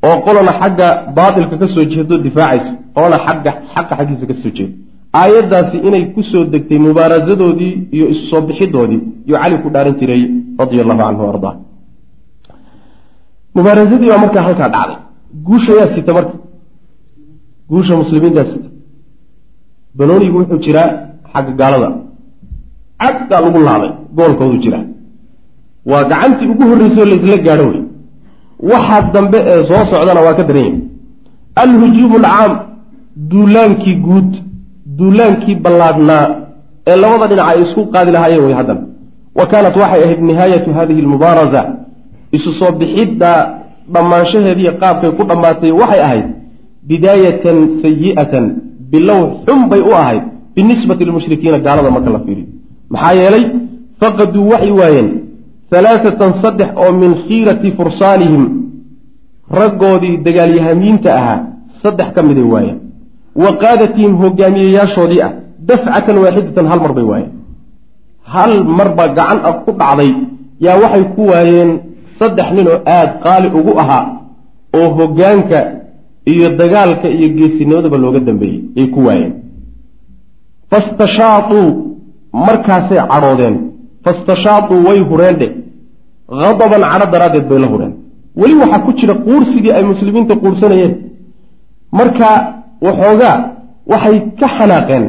[0.08, 4.74] oo qolana xagga baatilka ka soo jeedo difaacayso qolana xagga xaqa xaggiisa ka soo jeedo
[5.20, 10.22] aayaddaasi inay ku soo degtay mubaarasadoodii iyo isu soo bixidoodii yuu cali ku dhaaran jiray
[10.60, 11.54] radia allahu canhu ardaa.
[13.56, 14.98] Mubaarasadii baa markaa halkaa dhacday.
[15.46, 16.34] Guusha yaa sita marka.
[17.70, 18.68] Guusha muslimiintaa sita
[19.98, 20.88] banoonigu wuxuu jiraa
[21.32, 21.88] xagga gaalada.
[23.02, 24.84] Caggaa lagu laabay goolkoodu jiraa.
[25.90, 27.82] Waa gacantii ugu horreysay oo laysla gaadho wey
[28.70, 30.80] waxaa dambe ee soo socdana waa ka daran yahay.
[31.62, 32.52] Alhujuumu alcaam
[33.30, 34.30] duulaankii guud
[34.98, 36.24] duulaankii ballaadhnaa
[36.86, 38.82] ee labada dhinac ay isku qaadi lahaayeen wey haddana.
[39.38, 41.60] Wa kaanat waxay ahayd nihaayatu hadihi almubaarasa
[42.36, 43.30] isu soo bixidda
[43.94, 46.26] dhammaanshaheediiyo qaabkay ku dhammaatay waxay ahayd
[46.88, 48.44] bidaayatan sayi'atan
[48.90, 50.22] bilow xun bay u ahayd
[50.54, 52.48] binisbati lilmushrikiina gaalada marka la fiiriyo.
[52.92, 53.44] Maxaa yeelay
[54.00, 55.08] faqaduu waxay waayeen
[55.72, 58.44] halaaatan saddex oo min khiirati fursaanihim
[59.60, 61.38] raggoodii dagaalyahamiinta ahaa
[61.82, 62.78] saddex ka miday waayeen
[63.42, 65.32] wa qaadatihim hogaamiyeyaashoodii ah
[65.68, 67.32] dafcatan waaxidatan hal mar bay waayeen
[68.34, 70.10] hal marba gacan a ku dhacday
[70.66, 71.70] yaa waxay ku waayeen
[72.18, 74.04] saddex nin oo aada qaali ugu ahaa
[74.78, 75.58] oo hoggaanka
[76.32, 79.32] iyo dagaalka iyo geesinimadaba looga dambeeyey ay ku waayeen
[80.70, 81.68] fastashaatuu
[82.46, 83.56] markaasay cadhoodeen
[84.04, 85.52] fastashaatuu way hureen dheh
[86.42, 87.92] hadaban cadho daraaddeed bay la hureen
[88.40, 90.94] weli waxaa ku jira quursigii ay muslimiinta quursanayeen
[91.98, 92.28] marka
[92.86, 93.36] waxoogaa
[93.92, 95.04] waxay ka xanaaqeen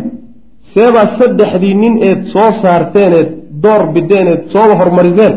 [0.74, 3.30] seebaa saddexdii nin eed soo saarteeneed
[3.64, 5.34] door bideeneed sooba hormariseen.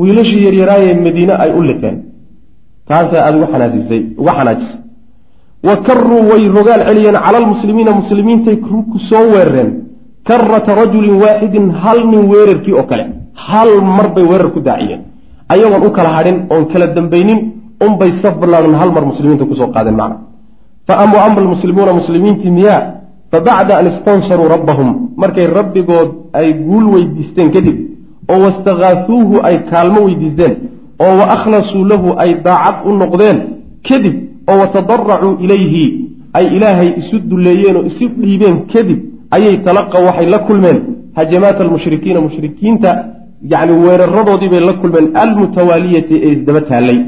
[0.00, 1.96] Wiilashii yaryaraayee madiine ay u liqeen.
[2.88, 4.78] Taasaa aada uga xanaasisay uga xanaajisay.
[5.66, 9.70] Wa karuu way rogaal celiyeen cala almuslimiina muslimiintay ku soo weerareen.
[10.28, 13.04] Karata rajulin waaxidin hal nin weerarkii oo kale.
[13.46, 15.00] Hal mar bay weerar ku daaciyeen.
[15.52, 17.38] Ayagoon u kala hadhin oon kala dambaynin
[17.86, 20.16] unbay saf ballaadan hal mar muslimiinta ku soo qaadeen macna
[20.86, 22.82] fa ama almuslimuuna muslimiintii miyaa
[23.30, 27.76] fa bacda an istansaruu rabbahum markay rabbigood ay guul weydiisteen kadib
[28.32, 30.54] oo wastakaahuuhu ay kaalmo weydiisteen
[31.04, 33.38] oo wa akhlasuu lahu ay daacad u noqdeen
[33.88, 34.14] kadib
[34.50, 35.84] oo watadaracuu ilayhi
[36.38, 38.98] ay ilaahay isu dulleeyeen oo isu dhiibeen kadib
[39.36, 40.78] ayay talaqaw waxay la kulmeen
[41.18, 42.90] hajamaata almushrikiina mushrikiinta
[43.52, 46.98] yacni weeraradoodii bay la kulmeen almutawaaliyati ee isdaba taallay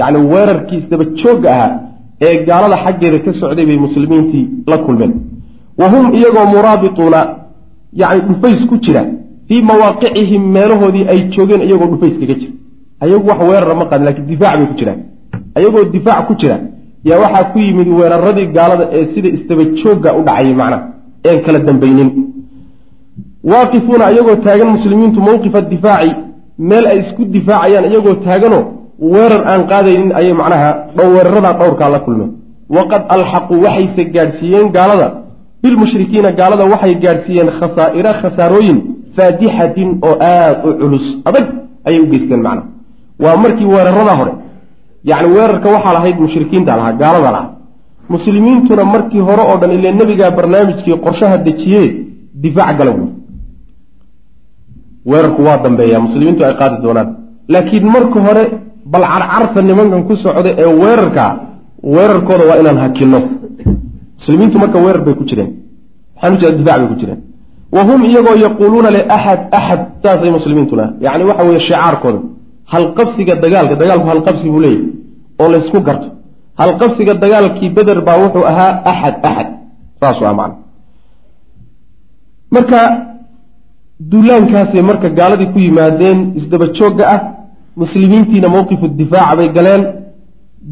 [0.00, 1.72] yacni weerarkii isdaba joogga ahaa
[2.26, 5.12] ee gaalada xaggeeda ka socday bay muslimiintii la kulmeen.
[5.80, 7.20] Wa hum iyagoo muraabituuna
[8.00, 9.02] yacni dhufays ku jira.
[9.48, 12.52] Fii mawaaqicihim meelahoodii ay joogeen iyagoo dhufays kaga jira.
[13.02, 15.00] Ayagu wax weerara ma qaadin laakiin difaac bay ku jiraan.
[15.56, 16.56] Ayagoo difaac ku jira
[17.08, 20.82] yaa waxaa ku yimid weeraradii gaalada ee sida istaba joogga u dhacayay macnaha
[21.28, 22.10] een kala dambaynin.
[23.50, 26.10] Waaqifuuna iyagoo taagan muslimiintu mowqifa difaaci
[26.68, 28.64] meel ay isku difaacayaan iyagoo taaganoo
[28.98, 32.30] weerar aan qaadaynin ayay macnaha weeraradaa dhowrkaa la kulmeen
[32.76, 35.08] waqad alxaquu waxayse gaadhsiiyeen gaalada.
[35.62, 38.78] Bilmushrikiina gaalada waxay gaadhsiiyeen khasaa'ira khasaarooyin
[39.16, 41.46] faadixatin oo aada u culus adag
[41.88, 42.66] ayay u geysteen macnaha
[43.22, 44.32] waa markii weerarada hore.
[45.10, 47.50] Yacni weerarka waxaa lahayd mushrikiinta lahaa gaalada lahaa.
[48.14, 51.82] Muslimiintuna markii hore oo dhan ile nebigaa barnaamijkii qorshaha dejiye
[52.42, 53.08] difaac gala wey
[55.10, 57.08] weerarku waa dambeeya muslimiintu ay qaadi doonaan.
[57.52, 58.44] Laakiin marka hore
[58.92, 61.30] bal carcarta nimankan ku socda ee weerarkaa
[61.94, 63.18] weerarkooda waa inaan hakino
[64.18, 65.50] muslimiintu marka weerar bay ku jireen.
[66.14, 67.20] Maxaan ujeeda difac bay ku jireen.
[67.74, 70.84] Wa hum iyagoo yaquuluuna le axad axad saasay muslimiintuna.
[71.04, 72.20] Yacni waxa weeye shicaarkooda.
[72.72, 74.82] Halqabsiga dagaalka dagaalku halqabsi buu leeyahy
[75.40, 76.08] oo laysku garto.
[76.60, 79.48] Halqabsiga dagaalkii beder baa wuxuu ahaa axad axad
[80.00, 80.56] saasuu ah macna
[82.54, 82.80] marka
[84.10, 87.20] duulaankaasay marka gaaladii ku yimaadeen isdaba joogga ah
[87.80, 89.82] muslimiintiina mowqifu difaaca bay galeen.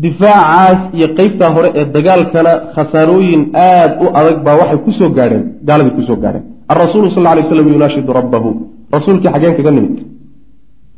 [0.05, 5.45] Difaacaas iyo qeybtaa hore ee dagaalkana khasaarooyin aada u adag baa waxay ku soo gaadheen
[5.69, 6.45] gaaladii ku soo gaadheen.
[6.73, 8.51] Alrasuulu sal lay slam yunaashidu rabbahu.
[8.95, 9.97] Rasuulkii xageen kaga nimid.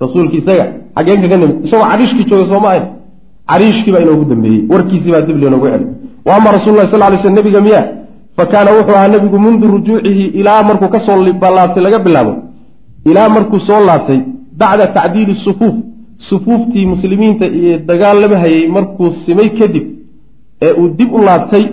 [0.03, 0.65] Rasuulkii isaga
[0.97, 1.57] xageen kaga nimid.
[1.67, 2.87] Isagoo cariishkii jooga sooma ahayn
[3.51, 4.61] cariishkii baa inoogu dambeeyey.
[4.73, 5.87] Warkiisii baa dib leenoogu celi
[6.27, 7.81] wa ama rasul lah sal lay sl nebiga miya
[8.37, 11.17] fa kaana wuxuu ahaa nebigu mundu rujuucihi ilaa markuu ka soo
[11.57, 12.33] laabtay laga bilaabo.
[13.11, 14.21] Ilaa markuu soo laabtay
[14.61, 15.75] bacda tacdiili sufuuf
[16.19, 19.87] sufuuftii muslimiinta iyo dagaalama hayay markuu simay kadib
[20.63, 21.65] ee uu dib u laabtay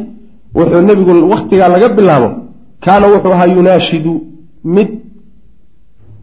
[0.56, 2.30] wuxuu nebigu wakhtigaa laga bilaabo
[2.80, 4.22] kaana wuxuu ahaa yunaashidu
[4.64, 4.90] mid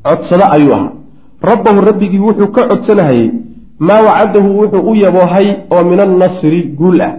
[0.03, 0.93] codsado ayuu ahaa.
[1.43, 3.31] Rabbahu rabbigii wuxuu ka codsanahayey
[3.79, 7.15] maa wacadahu wuxuu u yaboohay oo min annasri guul ah.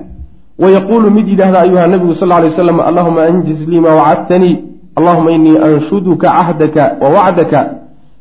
[0.59, 4.57] Wayaquulu mid yidhaahda ayuha nabigu sal lay waslam allahuma anjiz lii maa wacadtanii
[4.95, 7.69] allahuma inii anshuduka cahdaka wa wacdaka.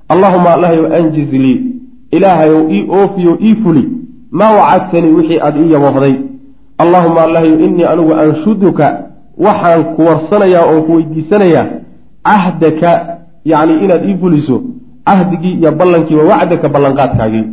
[0.09, 1.61] Allahuma allahyow anjiz lii
[2.12, 3.88] ilaahayow ii oofiyo ii fuli.
[4.31, 6.14] Maa wacadtanii wixii aada ii yaboohday
[6.79, 8.87] allahuma allahyow inii anigu anshuduka
[9.38, 11.66] waxaan ku warsanayaa oon ku weydiisanayaa
[12.29, 12.90] cahdaka
[13.44, 14.57] yacni inaad ii fuliso
[15.07, 17.44] cahdigii iyo ballankii wa wacdaka ballanqaadkaagii.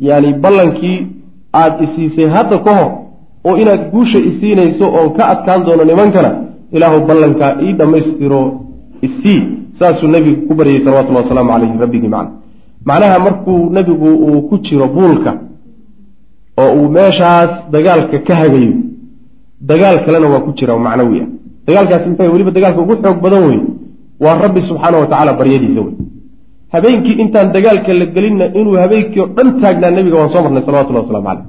[0.00, 1.06] Yacni ballankii
[1.54, 2.90] aada isiisay hadda ka hor
[3.44, 6.30] oo inaad guusha isiinayso oon ka adkaan doono nimankana
[6.72, 8.60] ilaahu ballankaa ii dhammaystiro
[9.02, 9.42] isii.
[9.78, 12.30] Saasuu nebigu ku baryay salawatullahi wasalaamu caleyhi rabbigii macna
[12.88, 15.30] macnaha markuu nebigu uu ku jiro buulka
[16.62, 18.74] oo uu meeshaas dagaalka ka hagayo
[19.70, 21.28] dagaal kalena waa ku jira macnawi ah
[21.66, 23.60] dagaalkaasi muxuu weliba dagaalka ugu xoog badan wey
[24.24, 25.94] waa rabbi subxaana wa tacaala baryadiisa wey
[26.74, 31.04] habeenkii intaan dagaalka la gelinna inuu habeenkii oo dhan taagnaa nebiga waan soo marnay salawatullahi
[31.06, 31.44] waslamu caleyh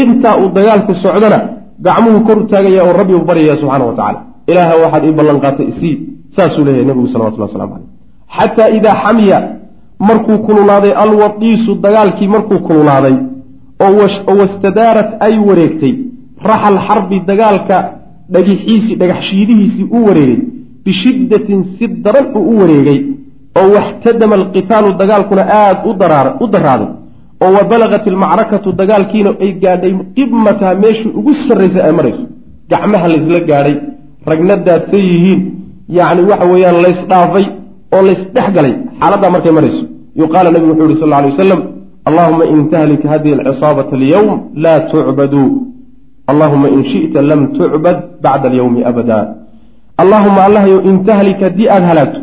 [0.00, 1.38] intaa uu dagaalku socdona
[1.86, 5.38] gacmuhu kor u taagaya oo rabbi u baryaya subxaana wa tacala ilaaha waxaad ii ballan
[5.44, 5.94] qaatay isii
[6.36, 7.88] saasuu leeyahay nebigu salawatullah waslamu caleyh
[8.36, 9.38] xataa idaa xamiya
[9.98, 13.14] markuu kululaaday alwadiisu dagaalkii markuu kululaaday
[13.84, 15.94] oo wastadaarat ay wareegtay
[16.50, 17.76] raxal xarbi dagaalka
[18.32, 20.38] dhagixiisii dhagaxshiidihiisii u wareegay
[20.84, 22.98] bishiddatin si daran uu u wareegay
[23.60, 25.94] oo waxtadama alqitaalu dagaalkuna aada u
[26.54, 26.88] daraaday
[27.44, 32.24] oo wa balagat ilmacrakatu dagaalkiina ay gaadhay qibmataha meeshii ugu sarraysay ay marayso.
[32.70, 33.76] Gacmaha laysla gaadhay
[34.30, 35.40] ragna daadsan yihiin
[35.98, 37.44] yacni waxa weeyaan laysdhaafay
[37.94, 39.84] oo laysdhex galay xaaladdaa markay marayso
[40.22, 41.60] yuqaala nabigu wuxuu yihi sal alay wasalam
[42.08, 45.68] allahuma in tahlik hadihi alcisaabata alyowm laa tucbaduu
[46.30, 49.20] allahuma in shi'ta lam tucbad bacda alyowmi abada.
[50.02, 52.20] Allahuma allahyow in tahlik haddii aada halaagto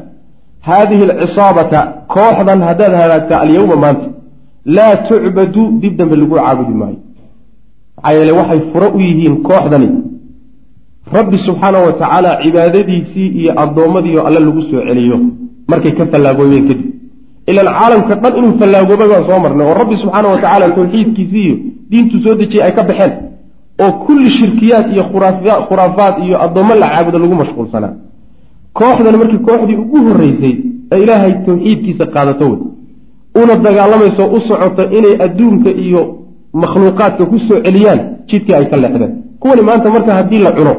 [0.68, 1.80] haadihi alcisaabata
[2.16, 4.08] kooxdan haddaad halaagta alyowma maanta
[4.78, 7.00] laa tucbadu dib dambe lagu caabudi maayo.
[7.98, 9.90] Maxaa yeele waxay furo u yihiin kooxdani.
[11.18, 15.18] Rabbi subxaana wa tacaala cibaadadiisii iyo addoommadiio alle lagu soo celiyo
[15.68, 16.88] markay ka fallaagoobeen kadib
[17.48, 21.56] ilaan caalamka dhan inuu fallaagoobay baan soo marnay oo rabbi subxaana wa tacaala tawxiidkiisii iyo
[21.92, 23.14] diintuu soo dejiyey ay ka baxeen
[23.84, 25.04] oo kulli shirkiyaad iyo
[25.70, 27.94] khuraafaad iyo addoommo la caabudo lagu mashquulsanaa.
[28.78, 30.54] Kooxdani markii kooxdii ugu horreysay
[30.92, 32.60] ee ilaahay tawxiidkiisa qaadato wey
[33.44, 36.02] una dagaalamayso u socoto inay adduunka iyo
[36.62, 38.00] makhluuqaadka ku soo celiyaan
[38.30, 39.14] jidkii ay ka leexdeen.
[39.40, 40.74] Kuwani maanta marka haddii la cuno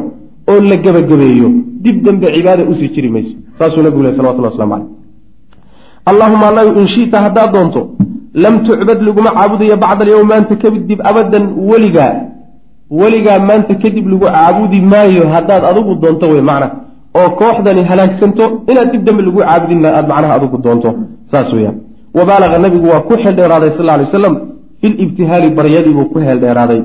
[0.50, 1.48] oo la gebagabeeyo
[1.84, 3.34] dib dambe cibaada u sii jiri mayso.
[3.58, 4.96] Saasuu nabigu leh salawatullah waslamu caleyh
[6.10, 7.80] allahuma allahu in shita haddaad doonto
[8.34, 12.14] lam tucbad laguma caabudayo bacda alyowm maanta kadib abadan weligaa
[12.90, 16.68] weligaa maanta kadib lagu caabudi maayo haddaad adigu doonto wey macna
[17.18, 20.90] oo kooxdani halaagsanto inaad dib dambe lagu caabudinna aada macnaha adigu doonto.
[21.30, 21.76] Saas weyaan
[22.14, 24.34] wabaalaga nabigu waa ku xeeldheeraaday sal lay waslam
[24.80, 26.80] fi libtihaali baryadiibuu ku heeldheeraaday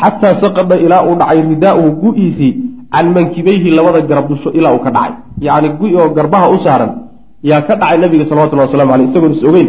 [0.00, 2.54] xataa saqada ilaa uu dhacay ridaauhu gu-iisii
[2.92, 5.12] can mankibayhi labada garab dusho ilaa uu ka dhacay.
[5.46, 6.90] Yacni gu- oo garbaha u saaran
[7.50, 9.68] yaa ka dhacay nabiga salawatulli waslamu aleyh isagoon is ogeyn.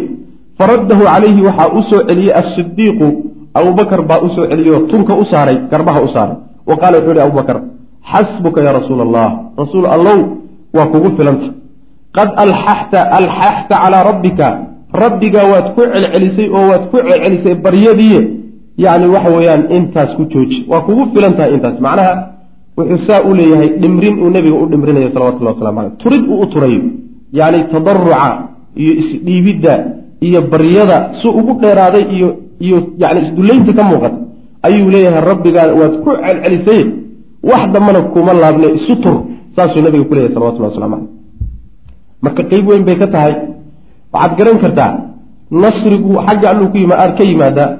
[0.58, 3.06] Faraddahu calayhi waxaa u soo celiyey asidiiqu
[3.58, 6.36] abubakar baa u soo celiyey tunka u saaray garbaha u saaray.
[6.68, 7.56] Wa qaala wuxuu ihi abubakar
[8.10, 9.28] xasbuka yaa rasuula allah
[9.60, 10.18] rasuul allow
[10.76, 11.46] waa kugu filanta.
[12.16, 14.46] Qad alxaxta alxaxta calaa rabbika
[15.02, 18.20] rabbigaa waad ku celcelisay oo waad ku celcelisay baryadiiye
[18.84, 20.58] yacni waxa weeyaan intaas ku jooji.
[20.70, 21.76] Waa kugu filan tahay intaas.
[21.86, 22.12] Macnaha
[22.78, 26.46] wuxuu saa u leeyahay dhimrin uu nebiga u dhimrinayo salawatullahi waslamu caleyh turid uu u
[26.52, 26.82] turayo
[27.38, 28.28] yacni tadaruca
[28.82, 29.74] iyo isdhiibidda
[30.26, 32.28] iyo baryada su ugu dheeraaday iyo
[32.66, 34.18] iyo yani isdullaynta ka muuqata
[34.66, 36.82] ayuu leeyahay rabbigaa waad ku celcelisay
[37.50, 39.16] wax dambana kuma laabne isu tur
[39.56, 41.10] saasuu nabiga ku leeyahay salawatullahi waslamu caleyh
[42.24, 43.34] marka qeyb weyn bay ka tahay
[44.12, 44.92] waxaad garan kartaa
[45.50, 46.78] nasrigu xagga alluu ku
[47.18, 47.70] ka yimaadaa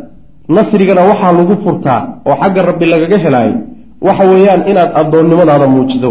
[0.56, 3.67] nasrigana waxaa lagu furtaa oo xagga rabbi lagaga helaayo
[4.06, 6.10] waxa weeyaan inaad addoonnimadaada muujiso.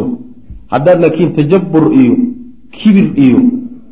[0.74, 2.14] Haddaad laakiin tajabur iyo
[2.78, 3.40] kibir iyo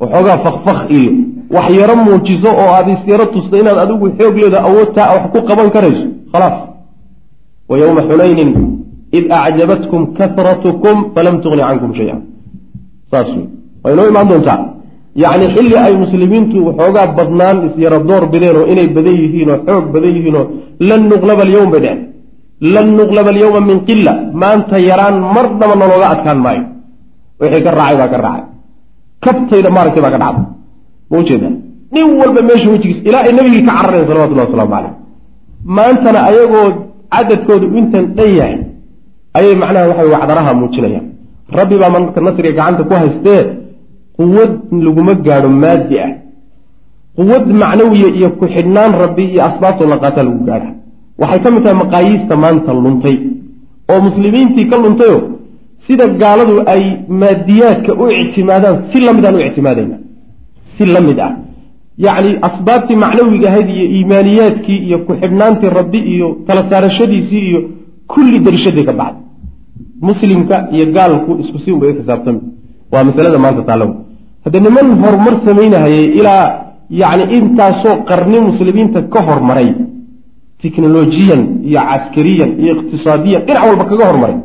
[0.02, 1.12] waxoogaa fakfak iyo
[1.56, 5.70] wax yaro muujiso oo aad isyaro tusta inaad adigu xoog leeda awoodtaa wax ku qaban
[5.76, 6.58] karayso khalaas.
[7.70, 8.52] Wa yowma xunaynin
[9.18, 12.16] id acjabatkum kahratukum falam tugni cankum shay-a
[13.12, 13.46] saas wey
[13.84, 14.60] waa inoo imaan doontaa?
[15.24, 19.86] Yacni xilli ay muslimiintu waxoogaa badnaan isyaro door bideen oo inay badan yihiin oo xoog
[19.94, 20.46] badan yihiin oo
[20.90, 22.02] lan nuqlaba alyowm bay dheheen
[22.62, 26.64] lan nuqlaba alyowma min qila maanta yaraan mar dhaba nalooga adkaan maayo
[27.40, 28.46] wixii ka raacay baa ka raacay
[29.26, 30.46] kabtayda maaragtay baa ka dhacday
[31.12, 31.50] ma ujeeda
[31.96, 34.94] nin walba meesha wejigiis ilaa ay nabigii ka cararayan salawatullahi wasalaamu caleyh
[35.78, 36.68] maantana ayagoo
[37.14, 38.58] cadadkoodu intan dhan yahay
[39.38, 41.06] ayay macnaha waxa wacdaraha muujinayaan
[41.60, 43.42] rabbi baa marka nasriga gacanta ku haystee
[44.18, 44.52] quwad
[44.86, 46.12] laguma gaadho maadi ah
[47.18, 50.70] quwad macnawiya iyo ku-xidhnaan rabbi iyo asbaabtoo la qaataa lagu gaadha
[51.22, 53.18] waxay ka mid tahay maqaayiista maanta luntay
[53.92, 55.18] oo muslimiintii ka luntayo
[55.88, 56.84] sida gaaladu ay
[57.22, 59.98] maadiyaadka u ictimaadaan si la mid aan u ictimaadayna
[60.76, 61.34] si la mid ah.
[62.06, 67.60] Yacni asbaabtii macnawiga ahayd iyo iimaaniyaadkii iyo ku-xidhnaantii rabbi iyo kala saarashadiisii iyo
[68.14, 69.24] kulli darishaday ka baxday
[70.02, 72.42] muslimka iyo gaalku isku si unbay xisaabtami
[72.92, 73.90] waa masalada maanta taalow
[74.44, 76.46] hadde niman horumar samaynahayay ilaa
[77.02, 79.70] yacni intaasoo qarni muslimiinta ka hormaray
[80.66, 84.38] teknolojiyan iyo caskariyan iyo iqtisaadiyan dhinac walba kaga hormaray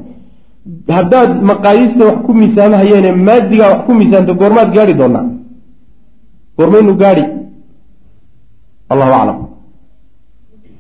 [0.99, 5.25] haddaad maqaayiista wax ku miisaamahayeene maadigaa wax ku miisaamta goormaad gaadhi doonaa
[6.59, 7.25] goormaynu gaadhi
[8.93, 9.39] allahu aclam.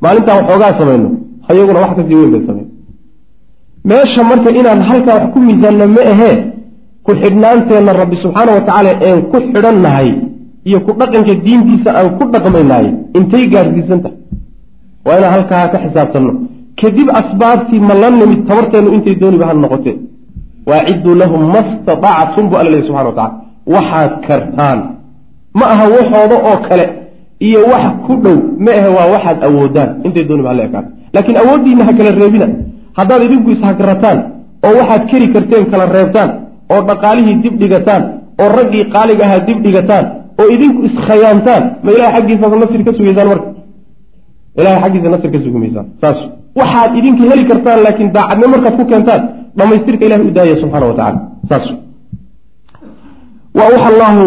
[0.03, 1.09] Maalintaan waxoogaa samayno.
[1.49, 2.69] Hayaguna wax ka sii weyn bay samayn
[3.91, 6.37] meesha marka inaan halkaa wax ku miisaanna ma ahee
[7.07, 10.09] ku xidhnaanteenna rabbi subxaana wa tacaala een ku xidhannahay
[10.69, 12.87] iyo ku dhaqanka diintiisa aan ku dhaqmaynahay
[13.19, 14.17] intay gaarsiisan tahay
[15.07, 16.33] waa inaan halkaa ka xisaabtanno.
[16.81, 19.97] Kadib asbaabtii ma la nimid tabarteennu intay dooniba ha noqotee.
[20.69, 23.35] Waacidduu lahum ma statactum bu alla lehy subxana wa tacala
[23.75, 24.79] waxaad kartaan.
[25.59, 26.85] Ma aha waxooda oo kale
[27.47, 30.85] iyo wax ku dhow ma ahe waa waxaad awoodaan intay dooniba hala ekaan
[31.15, 32.47] laakiin awooddiinna ha kala reebina.
[32.99, 34.19] Haddaad idinku ishagrataan
[34.67, 36.31] oo waxaad keri karteen kala reebtaan
[36.73, 38.03] oo dhaqaalihii dib dhigataan
[38.43, 40.05] oo raggii qaaliga ahaa dib dhigataan
[40.41, 43.47] oo idinku iskhayaantaan ma ilahay xaggiisaas nasri ka sugaysaan marka
[44.63, 46.19] ilahay xaggiisa nasri ka sugumaysaan saas
[46.61, 49.23] waxaad idinka heli kartaan laakiin daacadnimo markaad ku keentaan
[49.59, 51.21] dhammaystirka ilahay u daaya subxaana wa tacala
[51.51, 51.65] saas.
[53.59, 54.25] Wa awxa allaahu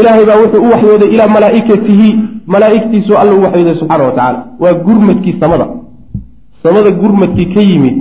[0.00, 2.08] ilaahay baa wuxuu u waxyooday ilaa malaaikatihi
[2.54, 5.66] malaaigtiisu alla u waxyooday subxaana wa tacala waa gurmadkii samada.
[6.62, 7.98] Samada gurmadkii ka yimid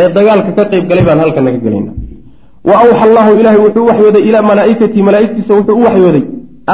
[0.00, 1.92] ee dagaalka ka qayb galay baan halkana ka gelayna.
[2.68, 6.22] Wa awxa allaahu ilaahay wuxuu waxyooday ilaa malaaikatii malaaigtiisa wuxuu u waxyooday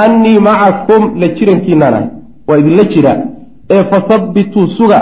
[0.03, 2.07] annii macakum la jirankiinaan ahay.
[2.49, 3.19] Waa idinla jiraa
[3.75, 4.99] ee fathabbituu suga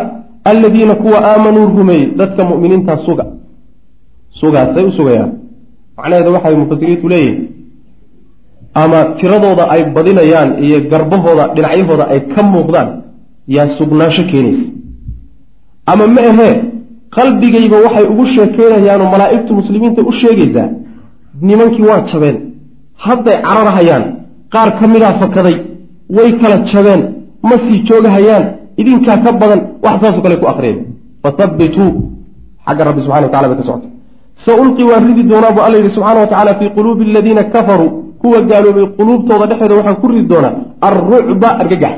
[0.51, 3.25] alladiina kuwa aamanuu rumeeyey dadka mu'miniintaa suga.
[4.41, 5.33] Sugaasay u sugayaan.
[5.97, 7.49] Macnaheedu waxay mufasiriintu leeyihiin
[8.83, 12.89] ama tiradooda ay badinayaan iyo garbahooda dhinacyahooda ay ka muuqdaan
[13.57, 14.67] yaa sugnaansho keenaysa.
[15.91, 16.53] Ama ma ahee
[17.17, 20.69] qalbigayba waxay ugu sheekeynayaanoo malaa'igtu muslimiinta u sheegaysaa
[21.49, 22.37] nimankii waa jabeen.
[23.05, 24.05] Hadday cararahayaan
[24.55, 25.57] qaar ka midaa fakaday
[26.17, 27.03] way kala jabeen
[27.49, 28.45] ma sii joogahayaan
[28.81, 30.77] idinkaa ka badan wax saasoo kale ku akriyay
[31.23, 31.91] fathabbituu
[32.67, 33.89] xagga rabbi subxana wa tacala bay ka socota.
[34.45, 37.91] Sa ulqi waan ridi doonaa buu alla yidhi subxana wa tacala fii quluubi aladiina kafaruu
[38.23, 40.53] kuwa gaaloobay quluubtooda dhexeeda waxaan ku ridi doonaa
[40.89, 41.95] alrucba argagax.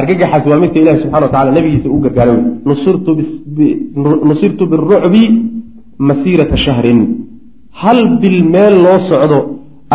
[0.00, 2.44] Argagaxaas waa midka ilahi subxana wa tacala nabigiisa u gargaaray wey
[4.30, 5.22] nusirtu birucbi
[6.08, 7.00] masiirata shahrin.
[7.82, 9.38] Hal bil meel loo socdo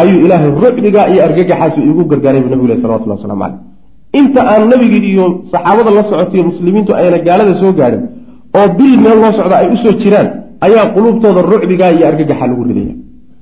[0.02, 3.60] ayuu ilaahay rucdigaa iyo argagaxaasu iigu gargaaray buu nabigu leh salawatullah waslamu caleyh
[4.20, 8.04] inta aan nebigii iyo saxaabada la socotayo muslimiintu ayna gaalada soo gaadhin
[8.58, 10.28] oo bil meel loo socda ay u soo jiraan
[10.66, 12.94] ayaa quluubtooda rucdigaa iyo argagaxa lagu ridaya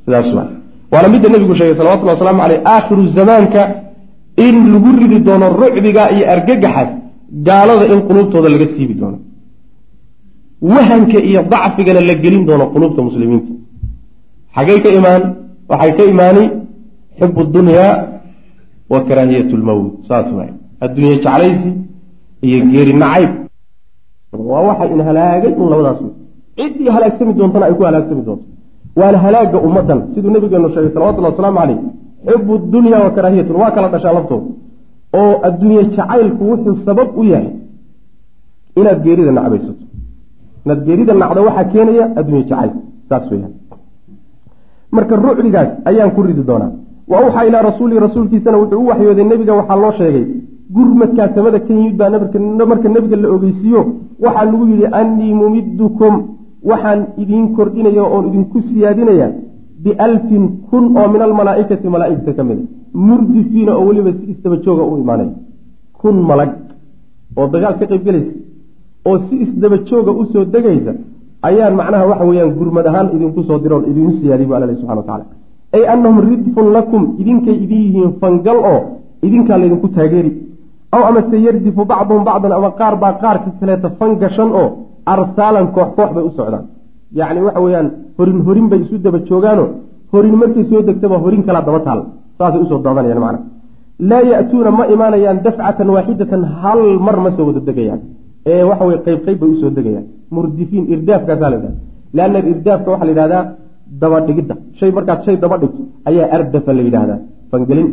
[0.06, 0.48] sidaas waa
[0.94, 3.62] waana midda nebigu sheegay salawatullah waslamu caleyh aakhiru zamaanka
[4.46, 6.90] in lagu ridi doono rucdigaa iyo argagaxaas
[7.48, 9.18] gaalada in quluubtooda laga siibi doono.
[10.62, 13.52] Wahanka iyo dacfigana la gelin doono quluubta muslimiinta.
[14.56, 15.24] Xagay ka imaan
[15.72, 16.44] waxay ka imaani
[17.20, 17.92] xubu dunyaa
[18.91, 20.52] wa karaahiyat lmowt saas waay
[20.84, 21.71] adduunye jeclaysi
[22.47, 23.32] iyo geeri nacayb.
[24.50, 26.00] Waa waxa in halaagay un labadaas
[26.58, 28.45] ciddii halaagsami doontana ay ku halaagsami doonto.
[29.00, 31.80] Waana halaaga ummadan siduu nabigeenu sheegay salawatullhi wasalaamu caleyh
[32.28, 34.50] xubu dunya wa karaahiyatun waa kala dhashaa laftooda
[35.19, 37.52] oo adduunye jacaylku wuxuu sabab u yahay
[38.80, 39.84] inaad geerida nacbaysato.
[40.65, 42.71] Inaad geerida nacdo waxaa keenaya adduunye jacayl
[43.10, 43.54] saas weyaan
[44.95, 46.71] marka rucdigaas ayaan ku ridi doonaa
[47.12, 50.26] wa ilaa rasuulii rasuulkiisana wuxuu u waxyooday nebiga waxaa loo sheegay
[50.76, 52.10] gurmadkaa samada ka yimid baa
[52.72, 53.82] marka nebiga la ogeysiiyo.
[54.24, 56.13] Waxaa lagu yidhi annii mumiddukum
[56.70, 59.28] waxaan idiin kordhinaya oon idinku siyaadinaya
[59.84, 62.63] bialfin kun oo min almalaaikati malaaigta ka mida
[63.08, 65.34] murdifiina oo weliba si isdaba jooga u imaanaya
[66.00, 66.52] kun malag
[67.38, 68.34] oo dagaal ka qayb gelaysa
[69.08, 70.91] oo si isdaba jooga u soo degaysa
[71.50, 75.26] ayaan macnaha waxa weyaan gurmad ahaan idinku soo diroon idiin siyaadiy bu alla subxana watacala
[75.76, 78.80] ay annahum ridfun lakum idinkay idin yihiin fangal oo
[79.26, 80.32] idinkaa laydinku taageeri.
[80.96, 84.68] Aw amase yardifu bacduhum bacdan ama qaar baa qaarka kaleeta fangashan oo
[85.14, 86.66] arsaalan koox koox bay u socdaan.
[87.20, 89.66] Yacni waxa weeyaan horin horin bay isu daba joogaano
[90.14, 92.00] horin markay soo degtaba horin kalaa daba taal.
[92.38, 93.40] Saasay u soo daadanayaan macna.
[94.10, 98.00] Laa ya'tuuna ma imaanayaan dafcatan waaxidatan hal mar ma soo wada degayaan.
[98.52, 100.06] Ee waxa weye qayb qayb bay u soo degayaan.
[100.36, 101.80] Murdifiin irdaafkaasaa la yidhahda
[102.18, 103.44] leanna irdaafka waxaa la yidhahdaa
[104.02, 107.19] dabadhigidda shay markaad shay daba dhigto ayaa ardafa la yidhaahdaa.
[107.52, 107.88] Fangelin.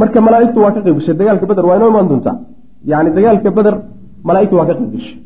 [0.00, 2.36] Marka malaaigtu waa ka qayb gashay dagaalka beder waa inoo imaan doontaa.
[2.90, 3.74] Yani dagaalka beder
[4.28, 5.16] malaaigtu waa ka qayb gashay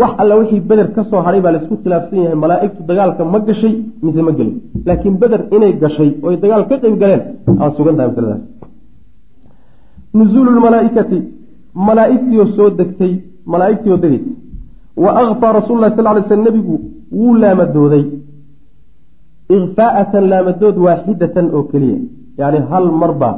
[0.00, 3.38] wax alla wixii beder ka soo haray baa la isku khilaafsan yahay malaaigtu dagaalka ma
[3.48, 4.56] gashay mise ma gelin.
[4.86, 7.22] Laakiin beder inay gashay oy dagaal ka qayb galeen
[7.62, 8.42] aan sugan tahay masaladaas
[10.18, 11.18] nuzuulu lmalaaikati
[11.88, 13.12] malaaigtiioo soo degtay
[13.52, 14.30] malaaigtii oo degaysa
[15.04, 16.76] wa akfaa rasul lah sal ly sl nebigu
[17.16, 18.04] wuu laamadooday.
[19.56, 21.98] Ikfaa'atan laamadood waaxidatan oo keliya.
[22.40, 23.30] Yani hal marba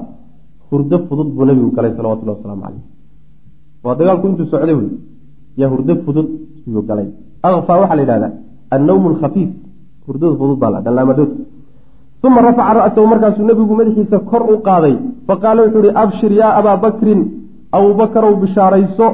[0.71, 2.85] hurdo fudud buu nabigu galay salawatullahi wasalaamu caleyh
[3.85, 4.91] waa dagaalku intuu socday wey.
[5.61, 6.29] Yaa hurdo fudud
[6.67, 7.09] iyuu galay.
[7.43, 8.33] Akfaa waxaa la yidhahdaa
[8.75, 9.51] annawmu alkhafiif
[10.07, 11.31] hurdada fudud baa la laamadood
[12.27, 14.95] uma rafaca ra'sahu markaasuu nebigu madaxiisa kor u qaaday.
[15.29, 17.21] Faqaala wuxuu ihi abshir yaa abaa bakrin
[17.77, 19.07] abubakarow bishaarayso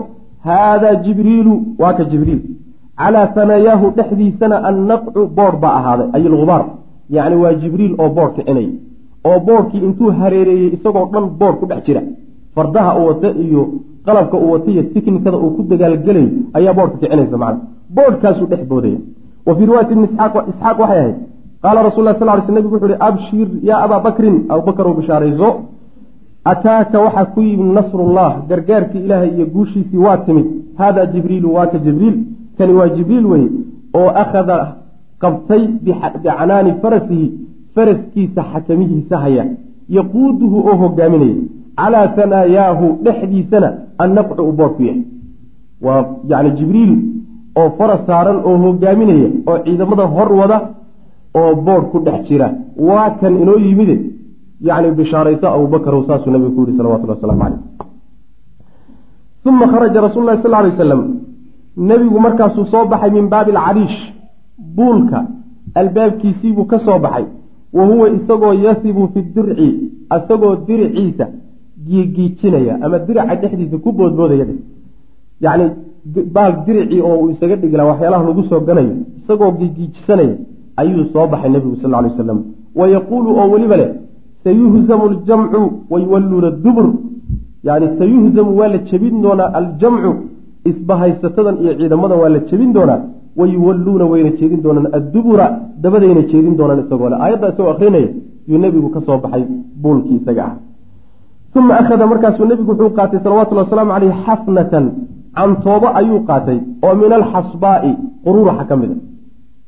[0.46, 1.54] haadaa jibriilu.
[1.80, 2.40] Waa ka jibriil
[3.00, 6.64] calaa hanayaahu dhexdiisana annaqcu boodh baa ahaaday ay ilgubaar
[7.16, 8.68] yacni waa jibriil oo boodh kicinay
[9.28, 12.02] oo boodhkii intuu hareereeyey isagoo dhan boodh ku dhex jira
[12.54, 13.62] fardaha uu wata iyo
[14.06, 17.60] qalabka uu wata iyo tiknikada uu ku dagaalgelayo ayaa boodhka kicinaysa macna
[17.96, 18.98] boodhkaasuu dhex boodaya
[19.46, 20.34] wa fii riwaayati ibni isxaaq
[20.80, 21.16] waxay ahayd
[21.62, 24.94] qaala rasul lah sal ly sl nebigu wuxu uhi abshir yaa abaa bakrin abubakar oo
[24.98, 25.48] bishaarayso
[26.52, 30.46] ataaka waxaa ku yimid nasrullah gargaarkii ilaahay iyo guushiisii waa timid
[30.80, 32.16] haadaa jibriilu waa ka jibriil
[32.58, 33.48] kani waa jibriil weye
[33.98, 34.56] oo akhada
[35.22, 37.26] qabtay bicanaani farasihi
[37.74, 39.44] faraskiisa xakamihiisa haya.
[39.88, 41.36] Yaquuduhu oo hogaaminaya
[41.78, 43.68] calaa hanaayaahu dhexdiisana
[44.04, 45.02] annaqcu u boodhku yahay
[45.86, 46.92] waa yani jibriil
[47.60, 50.58] oo faras saaran oo hogaaminaya oo ciidamada hor wada
[51.40, 52.48] oo boodh ku dhex jira.
[52.88, 53.96] Waa kan inoo yimide
[54.60, 57.60] yani bishaarayso abubakrow saasuu nabigu ku yihi salawatulli waslamu caleyh
[59.48, 61.02] uma kharaja rasul lahi sal lay wasalam
[61.76, 63.96] nebigu markaasuu soo baxay min baabi alcariish
[64.76, 65.26] buulka.
[65.74, 67.24] Albaabkiisiibuu ka soo baxay.
[67.72, 69.68] Wa huwa isagoo yasibu fi dirci
[70.16, 71.26] isagoo diriciisa
[71.86, 74.46] giigiijinaya ama dirica dhexdiisa ku boodboodaya
[75.40, 75.66] yacni
[76.34, 80.36] baal diricii oo uu isaga dhigila waxyaalaha lagu soo ganayo isagoo giigiijisanaya
[80.80, 82.38] ayuu soo baxay nebigu sal lay wasalam
[82.78, 83.90] wa yaquulu oo weliba leh
[84.44, 86.86] sayuhzamu aljamcu wayuwalluuna dubur.
[87.66, 90.10] Yani sayuhzamu waa la jebin doonaa aljamcu
[90.70, 93.00] isbahaysatadan iyo ciidamadan waa la jebin doonaa.
[93.38, 94.86] Wayuwalluuna wayna jeedin doonaan.
[94.98, 95.46] Addubura
[95.82, 98.08] dabadayna jeedin doonaan isagoo le aayadda isagoo akrinaya
[98.48, 99.44] yuu nebigu ka soo baxay
[99.82, 100.54] buulkii isaga ah.
[101.58, 104.86] Uma akhada markaasuu nebigu wuxuu qaatay salawatullhi wasalaamu caleyh xafnatan.
[105.36, 107.92] Cantoobo ayuu qaatay oo min alxasbaa'i
[108.24, 108.96] quruuraxa ka mid a.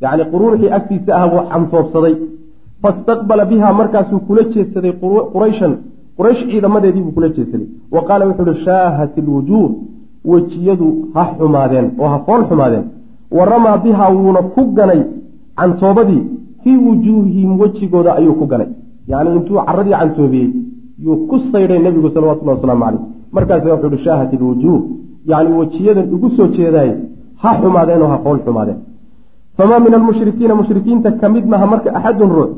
[0.03, 2.15] Yacni quruurxii agtiisa ah buu cantoobsaday.
[2.83, 4.93] Fastaqbala biha markaasuu kula jeedsaday
[5.35, 5.73] qurayshan.
[6.19, 7.69] Quraysh ciidamadeediibuu kula jeedsaday.
[7.95, 9.71] Wa qaala wuxuu uhi shaahat ilwujuuh
[10.31, 12.85] wejiyadu ha xumaadeen oo ha fool xumaadeen.
[13.37, 15.03] Wa ramaa bihaa wuuna ku ganay
[15.59, 18.69] cantoobadii fi fii wujuuhihim wejigooda ayuu ku ganay.
[19.11, 20.51] Yacni intuu caradii cantoobiyey
[21.05, 23.03] yuu ku saydhay nebigu salawatullahi wasalaamu caleyh
[23.33, 24.81] markaasa wuxuu ihi shaahat ilwujuuh
[25.31, 26.91] yacni wejiyadan igu soo jeedaay
[27.43, 28.79] ha xumaadeen oo ha qowl xumaadeen.
[29.57, 32.51] Famaa min almushrikiina mushrikiinta ka mid maha marka axadun ruux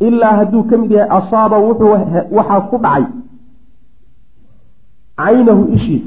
[0.00, 1.90] ilaa hadduu ka mid yahay asaaba wuxuu
[2.36, 3.04] waxaa ku dhacay
[5.20, 6.04] caynahu ishiis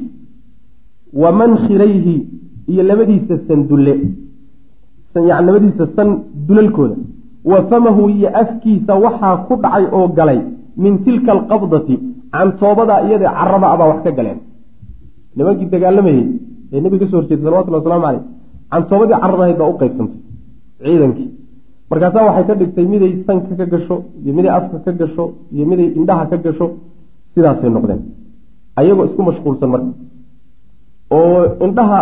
[1.13, 2.15] wa mankhirayhi
[2.71, 3.93] iyo labadiisa sandulle
[5.15, 6.09] labadiisa san
[6.47, 6.95] dulalkooda.
[7.45, 10.39] Wa famahu iyo afkiisa waxaa ku dhacay oo galay
[10.77, 11.95] min tilka alqabdati
[12.31, 14.39] cantoobadaa iyada caraba abaa wax ka galeen.
[15.35, 16.25] Nimankii dagaalamayey
[16.73, 18.23] ee nebiga ka soo horjeeday salawatulli waslamu caleyh
[18.71, 20.19] cantoobadii caradahayd baa u qeybsantay
[20.83, 21.29] ciidankii.
[21.89, 25.89] Markaasaa waxay ka dhigtay miday sanka ka gasho iyo miday afka ka gasho iyo miday
[25.97, 26.67] indhaha ka gasho
[27.33, 28.01] sidaasay noqdeen.
[28.79, 29.91] Ayagoo isku mashquulsan marka
[31.15, 31.99] oo indhaha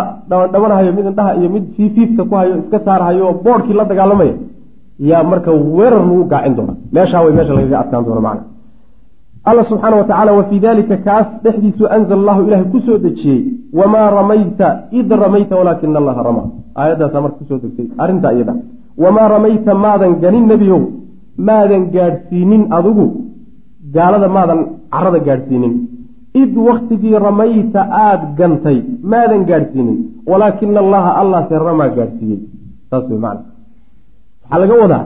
[0.52, 4.34] dhabanhayo mid indhaha iyo mid fiifiifta ku hayo iska saarhayo oo boodhkii la dagaalamaya
[5.10, 8.44] yaa marka weerar lagu gaacin doona meeshaa way meesha lagaga adkaan doona macna.
[9.50, 13.40] Alla subxaana wa tacala wa fii dalika kaas dhexdiisu anzala allahu ilaahay ku soo dejiyey
[13.78, 16.46] wamaa ramayta id ramayta walaakina allaha ramaa
[16.80, 18.54] aayaddaasaa marka ku soo degtay arrintaa iyada
[19.04, 20.80] wamaa ramayta maadan ganin nebiyow
[21.48, 23.06] maadan gaadhsiinin adigu
[23.96, 24.60] gaalada maadan
[24.94, 25.72] carada gaadhsiinin
[26.42, 28.78] id waktigii ramayta aada gantay
[29.12, 29.98] maadan gaadhsiinin.
[30.30, 32.40] Walaakina allaha allase ramaa gaadhsiiyey.
[32.90, 33.44] Saas wey macana
[34.42, 35.04] waxaa laga wadaa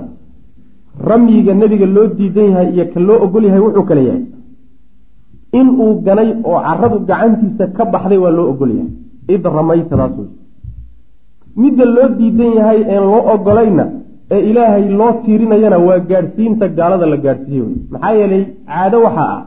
[1.10, 4.24] ramyiga nebiga loo diidan yahay iyo ka loo ogol yahay wuxuu kale yahay.
[5.58, 8.92] Inuu ganay oo caradu gacantiisa ka baxday waa loo ogol yahay.
[9.34, 10.30] Id ramaytadaas wey
[11.62, 13.84] midda loo diidan yahay een loo ogolayna
[14.34, 19.42] ee ilaahay loo tiirinayana waa gaadhsiinta gaalada la gaadhsiiye wey maxaa yeelay caado waxaa ah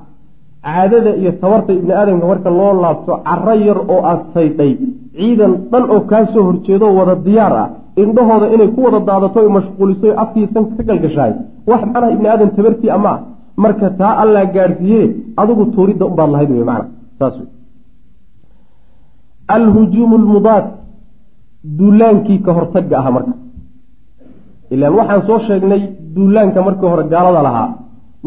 [0.65, 4.71] caadada iyo tabarta ibni aadamka marka loo laabto caro yar oo aada saydhay
[5.15, 7.69] ciidan dhan oo kaa soo horjeedo wada diyaar ah
[8.01, 11.33] indhahooda inay ku wada daadato mashquuliso afkii sanka ka galgashaay
[11.69, 13.19] wax macnaha ibni aadam tabartii ama ah.
[13.55, 15.03] Marka taa allaa gaadhsiiye
[15.41, 16.89] adigu tuuridda unbaad lahayd wey macana
[17.19, 17.35] saas
[19.55, 20.65] alhujuumu lmudaad
[21.77, 23.33] duulaankii ka hortagga aha marka.
[24.73, 25.81] Ilaan waxaan soo sheegnay
[26.15, 27.69] duulaanka markii hore gaalada lahaa.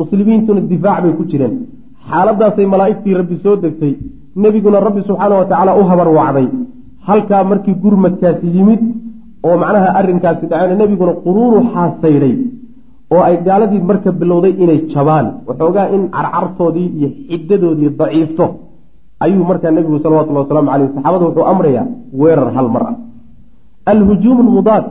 [0.00, 1.54] Muslimiintuna difaac bay ku jireen
[2.10, 3.94] xaaladaasay malaa'igtii rabbi soo degtay
[4.42, 6.46] nebiguna rabbi subxaana wa tacaala u habar wacday
[7.08, 8.82] halkaa markii gurmadkaasi yimid
[9.46, 12.34] oo macnaha arrinkaasi dhaceen nebiguna quruuru xaasaydhay
[13.14, 15.26] oo ay gaaladii marka bilowday inay jabaan.
[15.46, 18.46] Waxoogaa in carcartoodii iyo xiddadoodii daciifto.
[19.24, 21.86] Ayuu markaa nebigu salawatullhi wasalaamu caleyh saxaabada wuxuu amrayaa
[22.20, 22.96] weerar hal mar ah.
[23.92, 24.84] Alhujuumu lmudaad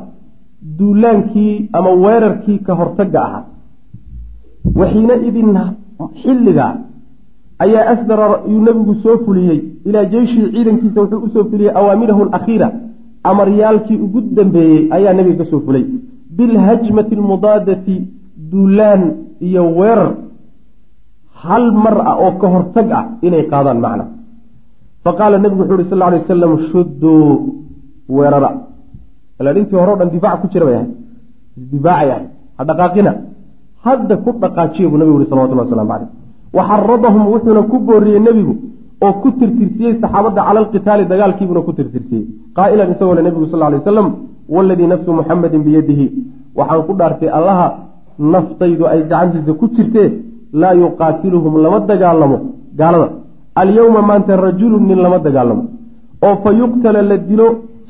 [0.78, 3.43] duulaankii ama weerarkii ka hortagga ahaa.
[4.80, 5.49] Waxiina idin
[6.22, 6.68] xilliga
[7.64, 12.68] ayaa asdara yuu nebigu soo fuliyey ilaa jeyshii ciidankiisa wuxuu u soo fuliyey awaamirahu alakhiira.
[13.30, 15.84] Amaryaalkii ugu dambeeyey ayaa nebiga ka soo fulay.
[16.38, 17.95] Bilhajmati almudaadati
[18.51, 19.01] duulaan
[19.47, 20.12] iyo weerar
[21.43, 24.06] hal mar ah oo ka hortag ah inay qaadaan macna.
[25.03, 27.24] Faqaala nebigu wuxuu uhi sal lla alay wasalam shudduu
[28.18, 28.49] weerara.
[29.39, 30.89] Alaaintii hore o dhan difaac ku jira bay ahay
[31.58, 32.24] isdifaacay ahay
[32.58, 33.12] ha dhaqaaqina.
[33.86, 36.24] Hadda ku dhaqaajiya buu nabigu uri salawatullah waslamu caleyh
[36.58, 38.53] waxaradahum wuxuuna ku booriyey nebigu
[39.06, 42.24] oo ku tirtirsiyey saxaabadda cala alqitaali dagaalkiibuna ku tirtirsiyey.
[42.58, 44.08] Qaa'ilan isagoo le nebigu sal lay waslam
[44.56, 46.06] waladii nafsu muxamadin biyadihi.
[46.58, 47.68] Waxaan ku dhaartay allaha
[48.34, 50.10] naftaydu ay gacantiisa ku jirtee
[50.62, 52.38] laa yuqaatiluhum lama dagaalamo.
[52.80, 53.08] Gaalada
[53.62, 55.64] alyowma maanta rajulun nin lama dagaalamo
[56.28, 57.47] oo fa yuqtala la dilo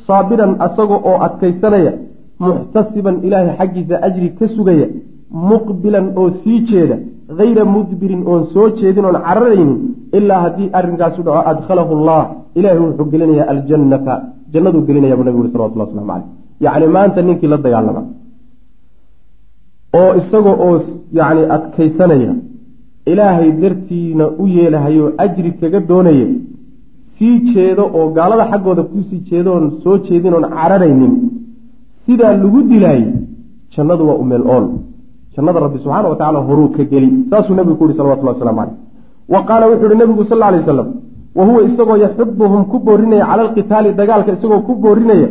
[0.07, 1.91] saabiran asaga oo adkaysanaya
[2.45, 4.88] muxtasiban ilaahay xaggiisa ajri ka sugaya
[5.49, 6.95] muqbilan oo sii jeeda
[7.39, 9.71] hayra mudbirin oon soo jeedin oon cararaynin
[10.17, 12.21] ilaa haddii arrinkaasu dhaco adkhalahu allah.
[12.59, 14.13] Ilahay wuxuu gelinayaa aljannata.
[14.53, 16.27] Jannaduu gelinaya buu nabigu uri salawatullah waslamu caleyh
[16.65, 18.01] yacni maanta ninkii la dagaalama
[19.99, 20.75] oo isaga oo
[21.19, 22.33] yacni adkaysanaya
[23.11, 26.27] ilaahay dartiina u yeelahayo ajri kaga doonaya
[27.17, 31.13] sii jeedo oo gaalada xaggooda ku sii jeedo oon soo jeedin oon cararaynin
[32.05, 33.11] sidaa lagu dilaayo
[33.73, 34.65] jannadu waa umeel ool
[35.36, 38.77] jannada rabbi subxaana wa tacala horuu ka geli saasuu nabigu ku yihi salawatullah waslamu caleyh
[39.33, 40.88] wa qaala wuxuu yihi nabigu sal alay wasalam
[41.38, 45.29] wa huwa isagoo yaxiduhum ku boorinaya cala alqitaali dagaalka isagoo ku boorinaya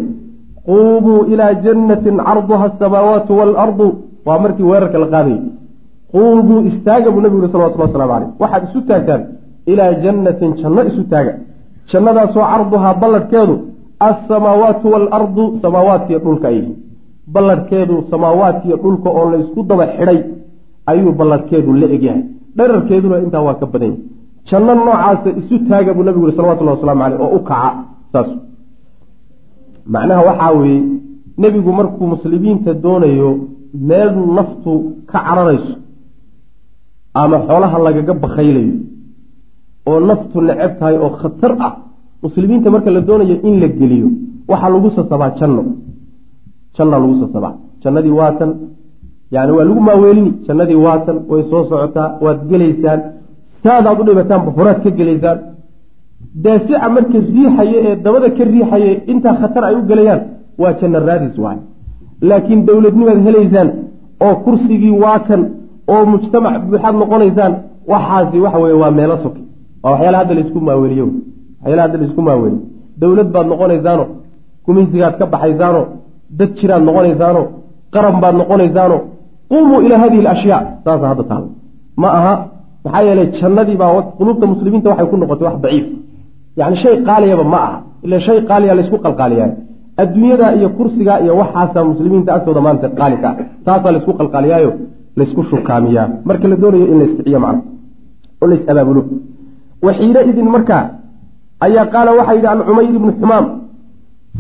[0.68, 3.88] quumuu ilaa jannatin carduha asamaawaatu waalardu
[4.26, 5.40] waa markii weerarka la qaadayay.
[6.12, 9.22] Quumuu istaaga buu nabigu yihi salawatullah waslamu caleyh waxaad isu taagtaan
[9.72, 11.32] ilaa jannatin janno isu taaga.
[11.90, 13.54] Jannadaasoo carduhaa balladhkeedu
[14.08, 16.58] alsamaawaatu waalardu samaawaadkiiyo dhulka ay
[17.26, 20.18] yihiin balladhkeedu samaawaadkiiyo dhulka oo laysku daba xidhay
[20.90, 22.22] ayuu balladhkeedu la egyahay
[22.56, 24.02] dherarkeeduna intaa waa ka badan yahy
[24.48, 27.70] janno noocaasa isu taaga buu nabigu yihi salawatullahi waslamu caleyh oo u kaca
[28.12, 28.28] saas.
[29.92, 30.82] Macnaha waxaa weeye
[31.42, 33.30] nebigu markuu muslimiinta doonayo
[33.88, 34.72] meel naftu
[35.10, 35.74] ka cararayso
[37.14, 38.74] ama xoolaha lagaga bakaylayo
[39.90, 41.72] oo naftu neceb tahay oo khatar ah
[42.24, 44.08] muslimiinta marka la doonayo in la geliyo
[44.50, 45.62] waxaa lagu sasabaa janno
[46.76, 48.50] jannaa lagu sasabaa jannadii waatan
[49.34, 52.08] yani waa lagu maaweelini jannadii waatan way soo socotaa.
[52.24, 53.00] Waad gelaysaan.
[53.64, 55.38] Saadaad u dhibataanba horaad ka gelaysaan.
[56.44, 60.20] Daafica marka riixaya ee dabada ka riixaya intaa khatar ay u gelayaan
[60.62, 61.58] waa janna raadis waay
[62.28, 63.68] laakiin dowladnimaad helaysaan
[64.26, 65.40] oo kursigii waa kan
[65.94, 67.52] oo mujtamac buuxaad noqonaysaan
[67.92, 69.40] waxaasi waxa weye waa meelo soke.
[69.82, 71.06] Waa waxyaala hadda la isku maaweliyo
[71.62, 72.60] waxyaala hadda la isku maaweliyo
[73.00, 74.04] dowlad baad noqonaysaano
[74.66, 75.80] gumaysigaad ka baxaysaano
[76.38, 77.42] dad jiraad noqonaysaano
[77.94, 78.96] qaran baad noqonaysaano
[79.50, 80.62] qumuu ilaa hadihi alashyaa.
[80.84, 81.46] Saasa hadda taala
[82.02, 82.34] ma aha
[82.84, 85.86] maxaa yeelay jannadii baa quluubta muslimiinta waxay ku noqotay wax daciif.
[86.60, 87.76] Yani shay qaaliyaba ma aha.
[88.04, 89.50] Ila shay qaaliya laysku qalqaaliyaa.
[90.02, 93.36] Adduunyada iyo kursiga iyo waxaasaa muslimiinta agtooda maanta qaali ka ah.
[93.66, 94.70] Taasaa laysku qalqaaliyaayo
[95.18, 96.06] laysku shukaamiyaa.
[96.28, 97.62] Marka la doonayo in laysciyo macna.
[98.42, 99.02] Oo lays abaabulo
[99.86, 100.84] waxiina idin markaa
[101.66, 103.44] ayaa qaala waxaa yidhi alcumayr ibnu xumaam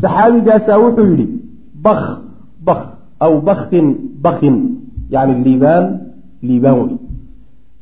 [0.02, 1.26] saxaabigaasaa wuxuu yidhi
[1.86, 2.00] bak
[2.66, 2.80] bak
[3.24, 3.86] aw bakin
[4.24, 4.54] bakin
[5.14, 5.84] yani liibaan
[6.48, 6.96] liibaan wey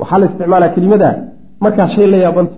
[0.01, 1.11] waxaa la isticmaalaa kelimada
[1.65, 2.57] markaa shay la yaabanta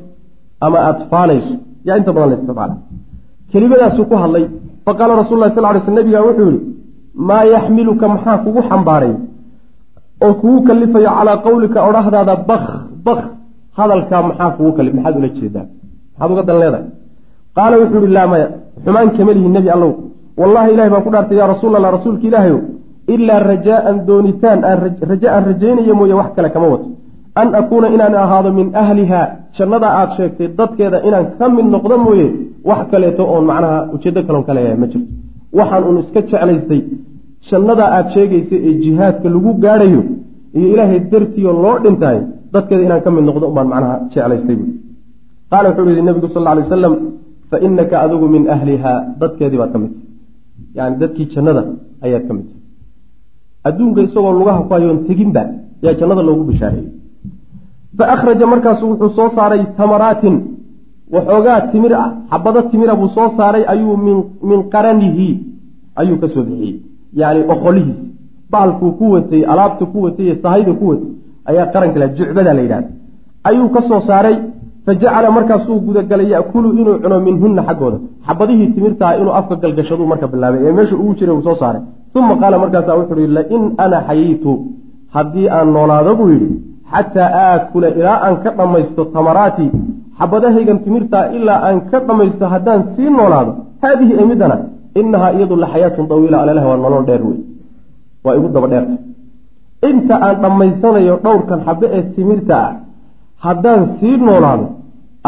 [0.65, 1.55] ama aada faanayso
[1.87, 2.75] yaa inta badan la isticmaala
[3.53, 4.45] kelimadaasuu ku hadlay
[4.87, 6.61] faqaala rasul lah sal ly sl nabiga wuxuu yihi
[7.29, 9.15] maa yaxmiluka maxaa kugu xambaaray
[10.25, 12.65] oo kugu kalifayo calaa qowlika odhahdaada bak
[13.07, 13.21] bak
[13.79, 15.67] hadalkaa maxaa kugu kalif maxaad ula jeedaa
[16.19, 16.87] maxaad uga dan leedahay
[17.57, 18.47] qaala wuxuu yihi laa maya
[18.85, 19.93] xumaan kama lihi nebi allow
[20.41, 22.59] wallahi ilahi baan ku dhaartay yaa rasuul allah rasuulka ilaahayo
[23.15, 24.61] ilaa rajaaan doonitaan
[25.11, 26.89] raja aan rajaynaya mooye wax kale kama wato
[27.41, 29.21] an akuuna inaan ahaado min ahliha
[29.57, 32.27] jannada aad sheegtay dadkeeda inaan ka mid noqdo mooye
[32.69, 35.09] wax kaleeto oon macnaha ujeedo kaloon ka leeyahay ma jirto.
[35.59, 36.81] Waxaan uun iska jeclaystay
[37.49, 40.01] jannada aad sheegaysa ee jihaadka lagu gaadhayo
[40.57, 42.19] iyo ilaahay dartiio loo dhintahay
[42.55, 44.73] dadkeeda inaan ka mid noqdo umbaan macnaha jeclaystay buui
[45.51, 46.95] qaala wuxuu yihi nabigu sal lla alay wasalam
[47.51, 49.93] fa inaka adigu min ahliha dadkeedii baad ka mid
[50.77, 51.63] yani dadkii jannada
[52.05, 52.63] ayaad ka mid tahay
[53.69, 55.43] adduunka isagoo lugaha ku hayoon teginba
[55.85, 56.91] yaa jannada loogu bishaareeyey.
[57.99, 60.37] Fa akhraja markaasu wuxuu soo saaray tamaraatin
[61.15, 65.29] waxoogaa timir ah xabado timira buu soo saaray ayuu min min qaranihi
[66.01, 66.75] ayuu ka soo bixiyey.
[67.21, 67.99] Yacni oqolihiis
[68.53, 71.11] baalkuu ku watay alaabta ku watay iyo sahayda ku watay
[71.51, 72.89] ayaa qaranka la jucbada la yidhahda
[73.49, 74.37] ayuu ka soo saaray
[74.87, 80.27] fa jacala markaasuu gudagalay ya'kulu inuu cuno minhunna xaggooda xabadihii timirtaha inuu afka galgashaduu marka
[80.33, 81.83] bilaabay ee meesha ugu jiray uu soo saaray
[82.19, 84.53] uma qaala markaasaa wuxuu yihi lain ana xayiitu
[85.17, 86.51] haddii aan noolaado buu yidhi
[86.93, 89.67] xataa aakula ilaa aan ka dhammaysto tamaraati
[90.19, 94.57] xabadahaygan timirtaa ilaa aan ka dhammaysto haddaan sii noolaado haadihi ee midana
[95.01, 97.39] inahaa iyadu la xayaatun dawiila alalahi waa nolol dheer wey
[98.25, 98.97] waa igu daba dheerta
[99.91, 102.73] inta aan dhammaysanayo dhowrkan xabe ee timirta ah
[103.45, 104.67] haddaan sii noolaado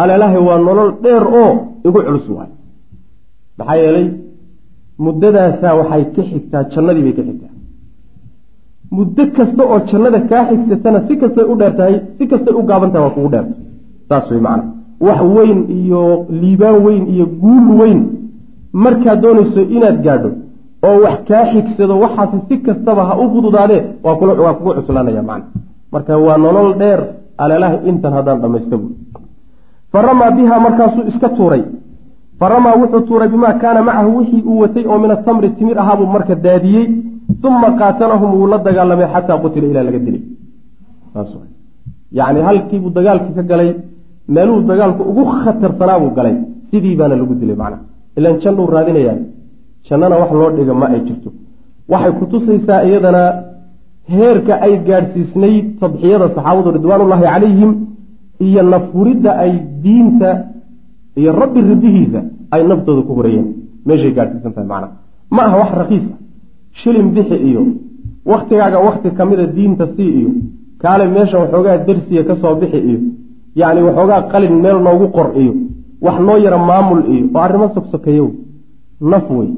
[0.03, 1.51] alalahi waa nolol dheer oo
[1.87, 2.51] igu culus waay
[3.59, 4.07] maxaa yeelay
[5.05, 7.53] muddadaasaa waxay ka xigtaa jannadii bay ka xigtaa.
[8.97, 12.91] Muddo kasta oo jannada kaa xigsatana si kastay u dheer tahay si kastay u gaaban
[12.93, 13.55] tahay waa kugu dheerta
[14.09, 14.64] saas wey macana
[15.07, 16.03] wax weyn iyo
[16.41, 18.01] liibaan weyn iyo guul weyn
[18.85, 20.31] markaad doonayso inaad gaadho
[20.89, 25.47] oo wax kaa xigsado waxaasi si kastaba ha u fududaadee waa kugu cuslaanaya macana
[25.93, 27.01] marka waa nolol dheer
[27.45, 28.95] alalaha intan haddaan dhammaysta buui
[29.93, 31.62] fa ramaa biha markaasuu iska tuuray.
[32.39, 36.09] Fa ramaa wuxuu tuuray bimaa kaana macahu wixii uu watay oo min atamri timir ahaabuu
[36.16, 36.87] marka daadiyey
[37.49, 40.22] uma qaatalahum wuu la dagaalamay xataa qutila ilaa laga dilay.
[42.18, 43.70] Yacni halkiibuu dagaalkii ka galay
[44.34, 46.37] meeluhu dagaalku ugu khatarsanaabuu galay.
[46.70, 47.82] Sidii baana lagu dilay macnaha
[48.18, 49.18] ilan jannuu raadinayaa
[49.89, 51.30] jannana wax loo dhiga ma ay jirto.
[51.91, 53.22] Waxay kutusaysaa iyadana
[54.14, 57.70] heerka ay gaadhsiisnayd tadxiyada saxaabadu ridwaanullaahi calayhim
[58.46, 59.52] iyo nafhuridda ay
[59.84, 60.30] diinta
[61.20, 62.20] iyo rabbi ridihiisa
[62.54, 63.46] ay naftooda ku hurayeen
[63.86, 64.94] meeshay gaadhsiisan tahay macnaha
[65.36, 66.14] ma aha wax rakiisa
[66.80, 67.62] shilin bixi iyo
[68.32, 70.30] waktigaaga wakti kamida diinta sii iyo
[70.82, 73.00] kaale meesha waxoogaa dersiga ka soo bixi iyo
[73.61, 75.54] yacni waxoogaa qalin meel noogu qor iyo
[76.07, 78.26] wax noo yara maamul iyo oo arrimo sogsokeeyo
[79.00, 79.50] naf wey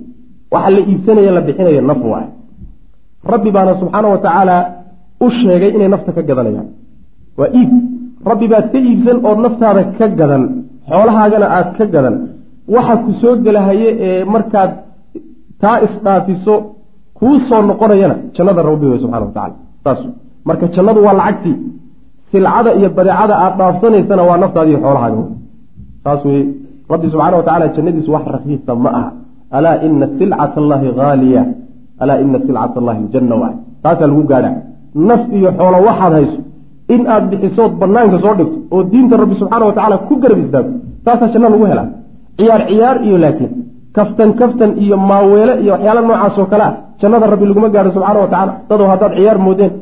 [0.52, 2.28] waxa la iibsanaya la bixinaya naf waay
[3.32, 4.56] rabbi baana subxaana wa tacaala
[5.20, 6.68] u sheegay inay nafta ka gadanayaan.
[7.38, 7.70] Waa iib.
[8.30, 10.42] Rabbi baad ka iibsan ood naftaada ka gadan
[10.90, 12.14] xoolahaagana aad ka gadan.
[12.74, 14.70] Waxa ku soo gelahaye ee markaad
[15.62, 16.54] taa isdhaafiso
[17.18, 19.54] kuu soo noqonayana jannada rabbi wey subxana wa tacala
[19.84, 20.00] saas
[20.48, 21.56] marka jannadu waa lacagtii.
[22.30, 25.30] Silcada iyo badeecada aad dhaafsanaysana waa naftaada iyo xoolahaaga wey
[26.04, 26.42] saas weye
[26.92, 29.10] rabbi subxaana wa tacala jannadiisu wax rakiisa ma aha.
[29.56, 31.42] Alaa ina silcat allahi haaliya
[32.02, 33.54] alaa ina silcat allahi aljanna waay.
[33.82, 34.50] Taasaa lagu gaadha
[35.08, 36.38] naf iyo xoolo waxaad hayso
[36.94, 40.72] in aad bixisood banaanka soo dhigto oo diinta rabbi subxaana wa tacaala ku garab istaagto
[41.04, 41.86] taasaa janno lagu helaa.
[42.38, 43.52] Ciyaar ciyaar iyo laakiin
[43.96, 48.20] kaftan kaftan iyo maaweele iyo waxyaala noocaas oo kale ah jannada rabbi laguma gaadho subxaana
[48.24, 49.72] wa tacala dadow haddaad ciyaar moodeen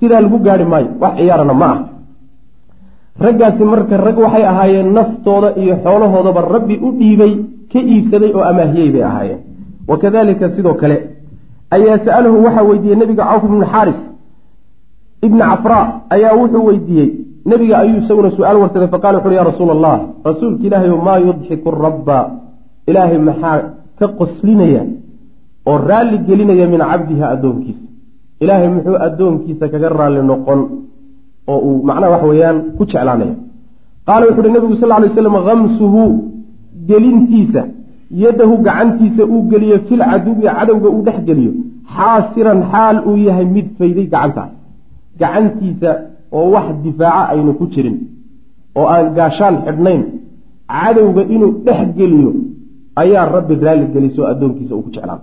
[0.00, 0.88] sidaa lagu gaadhi maayo.
[1.02, 1.78] Wax ciyaarana ma ah
[3.24, 7.32] raggaasi marka rag waxay ahaayeen naftooda iyo xoolahoodaba rabbi u dhiibay
[7.72, 9.40] ka iibsaday oo amaahiyey bay ahaayeen.
[9.88, 10.96] Wa kadalika sidoo kale
[11.70, 14.00] ayaa sa'alahu waxaa weydiiyey nebiga cawf ibnu xaaris
[15.26, 17.08] ibna cafraa ayaa wuxuu weydiiyey
[17.46, 22.18] nebiga ayuu isaguna su'aal warsaday faqala wuxuuhi ya rasuula allah rasuulka ilaahay maa yudxiku rabba
[22.86, 23.58] ilaahay maxaa
[23.98, 24.82] ka qoslinaya
[25.66, 27.84] oo raalli gelinaya min cabdiha addoonkiisa?
[28.40, 30.60] Ilaahay muxuu addoonkiisa kaga raalli noqon
[31.50, 33.34] oo uu macnaha wax weeyaan ku jeclaanaya?
[34.06, 36.02] Qaala wuxu uhi nebigu sal ly slam hamsuhu
[36.88, 37.62] gelintiisa
[38.10, 41.52] yadahu gacantiisa uu geliyo fil caduwi cadowga uu dhex geliyo.
[41.96, 44.52] Xaasiran xaal uu yahay mid fayday gacantaas
[45.20, 45.90] gacantiisa
[46.36, 47.96] oo wax difaaca aynu ku jirin
[48.78, 50.02] oo aan gaashaan xidhnayn
[50.74, 52.30] cadowga inuu dhex geliyo
[53.02, 55.20] ayaa rabbi raalli geliso addoonkiisa uu ku jeclaan.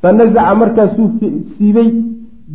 [0.00, 1.08] Fa nasaca markaasuu
[1.56, 1.88] siibay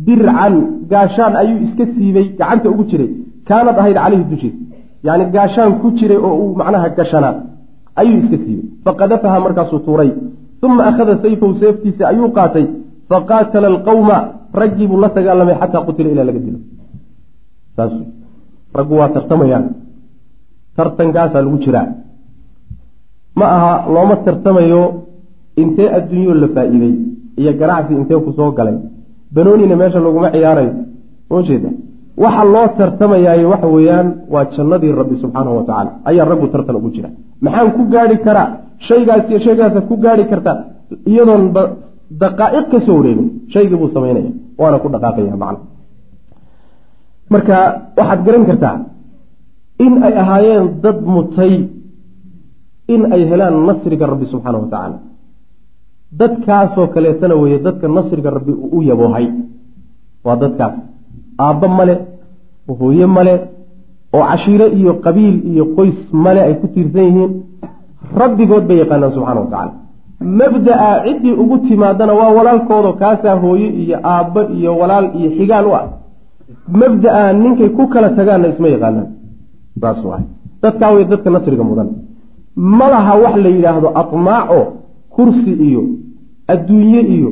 [0.06, 0.54] dircan
[0.90, 3.10] gaashaan ayuu iska siibay gacanta ugu jiray.
[3.48, 4.58] Kaanad ahayd caleyhi dushiisa
[5.06, 7.34] yacni gaashaan ku jiray oo uu macnaha gashanaa
[8.00, 10.10] ayuu iska siibay faqadafaha markaasuu tuuray.
[10.62, 12.66] Uma akhada sayfahu seeftiisa ayuu qaatay.
[13.10, 14.16] Faqaatala alqawma
[14.60, 16.58] raggii buu la dagaalamay xataa qutila ilaa laga dilo.
[17.76, 17.92] Saas
[18.74, 19.64] raggu waa tartamayaan.
[20.76, 21.88] Tartankaasaa lagu jiraa.
[23.38, 24.82] Ma aha looma tartamayo
[25.56, 26.94] intee adduunyo la faa-iiday
[27.40, 28.76] iyo ganacsi intee ku soo galay.
[29.34, 30.72] Banoonina meesha laguma ciyaarayo.
[31.30, 31.70] Ujeeda
[32.22, 35.90] waxa loo tartamayaayo waxa weeyaan waa jannadii rabbi subxaanahu wa tacaala.
[36.10, 37.08] Ayaa raggu tartan ugu jira.
[37.44, 38.48] Maxaan ku gaadhi karaa?
[38.88, 40.56] Shaygaas iyo shaygaasaad ku gaadhi kartaa.
[41.10, 41.42] Iyadoon
[42.22, 45.60] daqaa'iq ka soo wareegin shaygii buu samaynaya waana ku dhaqaaqaya macna.
[47.32, 47.56] Marka
[47.98, 48.76] waxaad garan kartaa
[49.84, 51.52] in ay ahaayeen dad mutay
[52.94, 54.98] in ay helaan nasriga rabbi subxaana wa tacaala.
[56.20, 59.26] Dadkaasoo kaleetana weeye dadka nasriga rabbi u yaboohay.
[60.26, 60.74] Waa dadkaas.
[61.44, 61.94] Aabba male
[62.68, 63.34] hooye male
[64.14, 67.32] oo cashiire iyo qabiil iyo qoys male ay ku tiirsan yihiin
[68.20, 69.72] rabbigood bay yaqaanaan subxana wa tacaala
[70.40, 75.74] mabda'a ciddii ugu timaadana waa walaalkoodo kaasaa hooye iyo aabbo iyo walaal iyo xigaal u
[75.74, 75.86] ah.
[76.68, 79.08] Mabda'a ninkay ku kala tagaanna isma yaqaanaan.
[79.80, 80.24] Saas waay
[80.62, 81.88] dadkaa wey dadka nasriga mudan.
[82.56, 84.60] Ma laha wax la yidhaahdo atmaaco
[85.14, 85.82] kursi iyo
[86.52, 87.30] adduunye iyo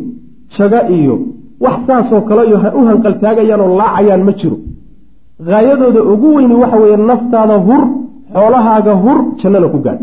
[0.57, 1.15] jago iyo
[1.61, 2.43] wax saasoo kale
[2.79, 4.57] u hanqaltaagayaan oo laacayaan ma jiro
[5.49, 7.83] haayadooda ugu weyni waxa weeye naftaada hur
[8.35, 10.03] xoolahaaga hur jannana ku gaadh.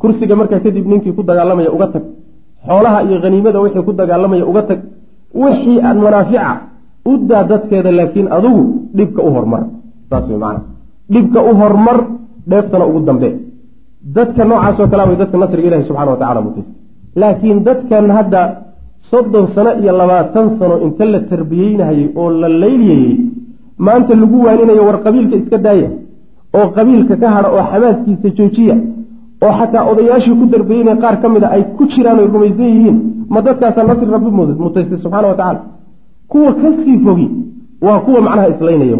[0.00, 2.04] Kursiga markaa kadib ninkii ku dagaalamaya uga tag
[2.66, 4.80] xoolaha iyo haniimada wixii ku dagaalamaya uga tag
[5.42, 6.52] wixii aan manaafica
[7.10, 8.62] u daa dadkeeda laakiin adugu
[8.96, 9.62] dhibka u hormar.
[10.10, 10.60] Saas wey maana
[11.12, 11.98] dhibka u hormar
[12.50, 13.30] dheeftana ugu dambe.
[14.16, 16.70] Dadka noocaasoo kalea way dadka nasriga ilahi subxana wa tacala mutaysa
[17.20, 18.40] laakiin dadkan hadda
[19.10, 23.14] soddon sano iyo labaatan sano inta la tarbiyeynahayey oo la layliyayey
[23.86, 25.88] maanta lagu waaninayo war qabiilka iska daaya
[26.58, 28.76] oo qabiilka ka hadha oo xamaaskiisa joojiya
[29.46, 32.96] oo xataa odayaashii ku darbeyeynaya qaar ka mid a ay ku jiraan oy rumaysan yihiin
[33.32, 34.30] ma dadkaasaa nasri rabbi
[34.64, 35.60] mutaystay subxana wa tacaala.
[36.30, 37.26] Kuwa ka sii fogi
[37.86, 38.96] waa kuwa macnaha islaynaya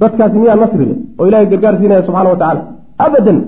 [0.00, 2.62] dadkaasi miyaa nasri leh oo ilahay gargaar siinaya subxana wa tacaala.
[3.06, 3.38] Abadan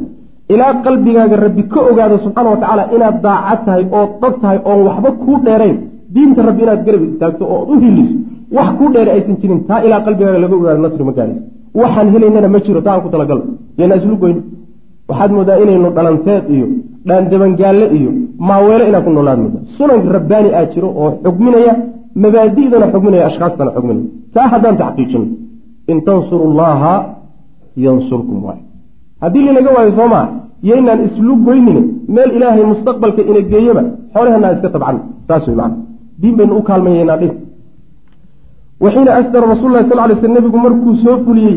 [0.55, 4.81] ilaa qalbigaaga rabbi ka ogaado subxaana wa tacaala inaad daacad tahay oo dhab tahay oon
[4.89, 5.77] waxba kuu dheerayn
[6.15, 8.15] diinta rabbi inaad garab istaagto oo u hiliso
[8.57, 11.43] wax kuu dheer aysan jirin taa ilaa qalbigaaga laga ogaado nasri ma gaadhaysa
[11.81, 13.43] waxaan helaynana ma jiro taa aan ku talagalo
[13.81, 14.39] yana islu goyn.
[15.11, 16.67] Waxaad moodaa inaynu dhalanteed iyo
[17.09, 18.11] dhaandabangaalle iyo
[18.49, 19.63] maaweelo inaan ku noolaad moodaa.
[19.77, 21.73] Sunan rabbaani aa jiro oo xugminaya
[22.23, 24.07] mabaadi'dana xugminaya ashkaastana xugminaya.
[24.35, 25.27] Taa haddaan taxqiijino
[25.91, 26.95] in tansuru llaha
[27.85, 28.61] yansurkum waay.
[29.23, 30.27] Haddii linaga waayo soo maa
[30.71, 31.83] yaynaan islu goynine
[32.15, 33.83] meel ilaahay mustaqbalka ina geeyaba
[34.15, 34.97] xoolahana iska tabcan.
[35.29, 35.77] Saas wey macana
[36.21, 37.33] diin baynu u kaalmayeynaa dhib
[38.83, 41.57] waxiina asdara rasul lahi sal ly sl nebigu markuu soo fuliyey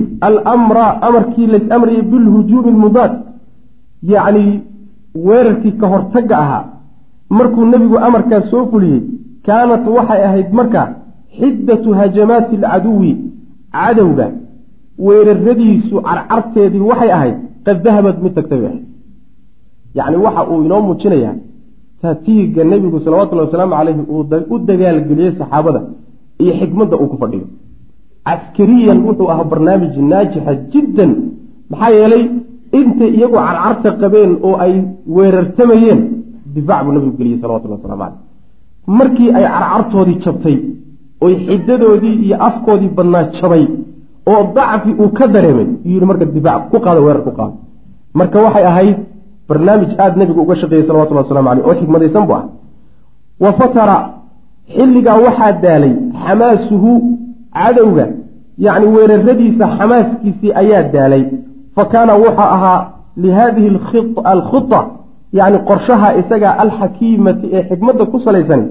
[0.53, 3.13] almra amarkii lays amrayay bilhujuumi lmudaad
[4.13, 4.45] yacni
[5.27, 6.63] weerarkii ka hortagga ahaa
[7.37, 9.01] markuu nebigu amarkaas soo fuliyey
[9.45, 10.87] kaanat waxay ahayd markaa
[11.39, 13.11] xiddatu hajamaati alcaduwi
[13.77, 14.27] cadowga
[15.07, 18.85] weeraradiisu carcarteedii waxay ahayd qad dahabad mid tagtay bay ahayd
[19.97, 21.35] yacni waxa uu inoo muujinayaa
[22.01, 24.23] taatiiga nebigu salawatullahi wasalaamu caleyhi uu
[24.53, 25.81] u dagaalgeliyey saxaabada
[26.43, 27.45] iyo xikmadda uu ku fadhiyo.
[28.27, 31.11] Caskariyan wuxuu ahaa barnaamij naajixa jiddan
[31.71, 32.23] maxaa yeelay
[32.79, 34.73] intay iyagu carcarta qabeen oo ay
[35.15, 35.99] weerartamayeen
[36.55, 38.17] difaac buu nabigu geliyey salawatullahi waslamu caleyh
[38.99, 40.57] markii ay carcartoodii jabtay
[41.25, 43.63] oy xidadoodii iyo afkoodii badnaa jabay
[44.31, 47.55] oo dacfi uu ka dareemay yuu yihi marka difaac ku qaada weerar ku qaada
[48.19, 48.97] marka waxay ahayd
[49.49, 52.43] barnaamij aada nebigu uga shaqeeyey salawatullah waslamu caleyh oo xikmadaysan bu ah
[53.43, 53.97] wa fatara
[54.73, 55.93] xilligaa waxaa daalay
[56.25, 56.91] xamaasuhu
[57.53, 58.05] cadowga
[58.65, 61.23] yacni weeraradiisa xamaaskiisii ayaa daalay.
[61.75, 62.79] Fa kaana wuxuu ahaa
[63.23, 63.69] lihadihi
[64.23, 64.79] alkhuta
[65.33, 68.61] yacni qorshaha isagaa alxakiimati ee xikmadda ku salaysan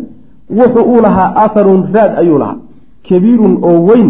[0.58, 2.56] wuxuu uu lahaa atharun raad ayuu lahaa.
[3.08, 4.08] Kabiirun oo weyn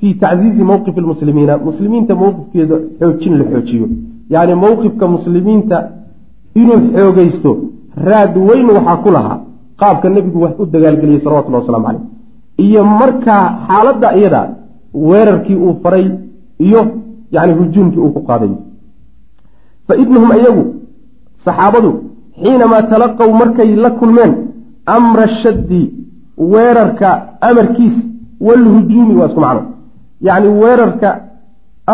[0.00, 3.86] fii tacziizi mowqifi lmuslimiina muslimiinta mowqifkeeda xoojin la xoojiyo.
[4.30, 5.76] Yacni mowqifka muslimiinta
[6.60, 7.50] inuu xoogaysto
[8.08, 9.38] raad weyn waxaa ku lahaa
[9.80, 12.04] qaabka nebigu wax u dagaalgeliyey salawatullahi waslamu caleyh
[12.66, 14.42] iyo markaa xaaladda iyada
[15.08, 16.06] weerarkii uu faray
[16.66, 16.80] iyo
[17.34, 18.52] yani hujuumkii uu ku qaaday.
[19.86, 20.64] Fa inahum iyagu
[21.44, 21.90] saxaabadu
[22.42, 24.32] xiinamaa talaqow markay la kulmeen
[24.96, 25.82] amra shaddi
[26.52, 27.08] weerarka
[27.48, 27.96] amarkiis
[28.46, 29.62] walhujuumi waa isku macno.
[30.26, 31.08] Yacni weerarka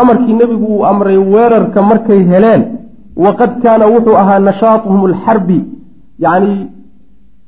[0.00, 2.62] amarkii nebigu uu amray weerarka markay heleen
[3.24, 5.58] waqad kaana wuxuu ahaa nashaatuhum alxarbi
[6.24, 6.70] yacni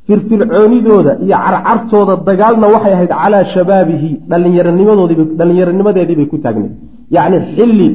[0.06, 6.72] firfircoonidooda iyo carcartooda dagaalna waxay ahayd calaa shabaabihi dhallinyaranimadeediibay ku taagnayd.
[7.16, 7.88] Yacni xilli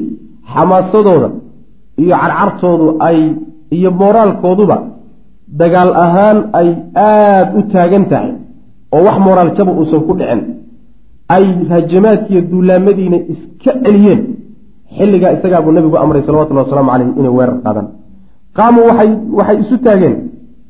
[0.53, 1.29] xamaasadooda
[2.03, 3.17] iyo carcartoodu ay
[3.77, 4.77] iyo mooraalkooduba
[5.61, 6.67] dagaal ahaan ay
[7.09, 8.31] aada u taagan tahay
[8.95, 10.41] oo wax mooraal jaba uusan ku dhicin.
[11.35, 14.21] Ay hajamaadkiiyo duulaamadiina iska celiyeen
[14.97, 17.87] xilligaa isagaabuu nabigu amray salawatullahi wasalaamu caleyh inay weerar qaadaan
[18.57, 20.15] qaamuu waxay waxay isu taageen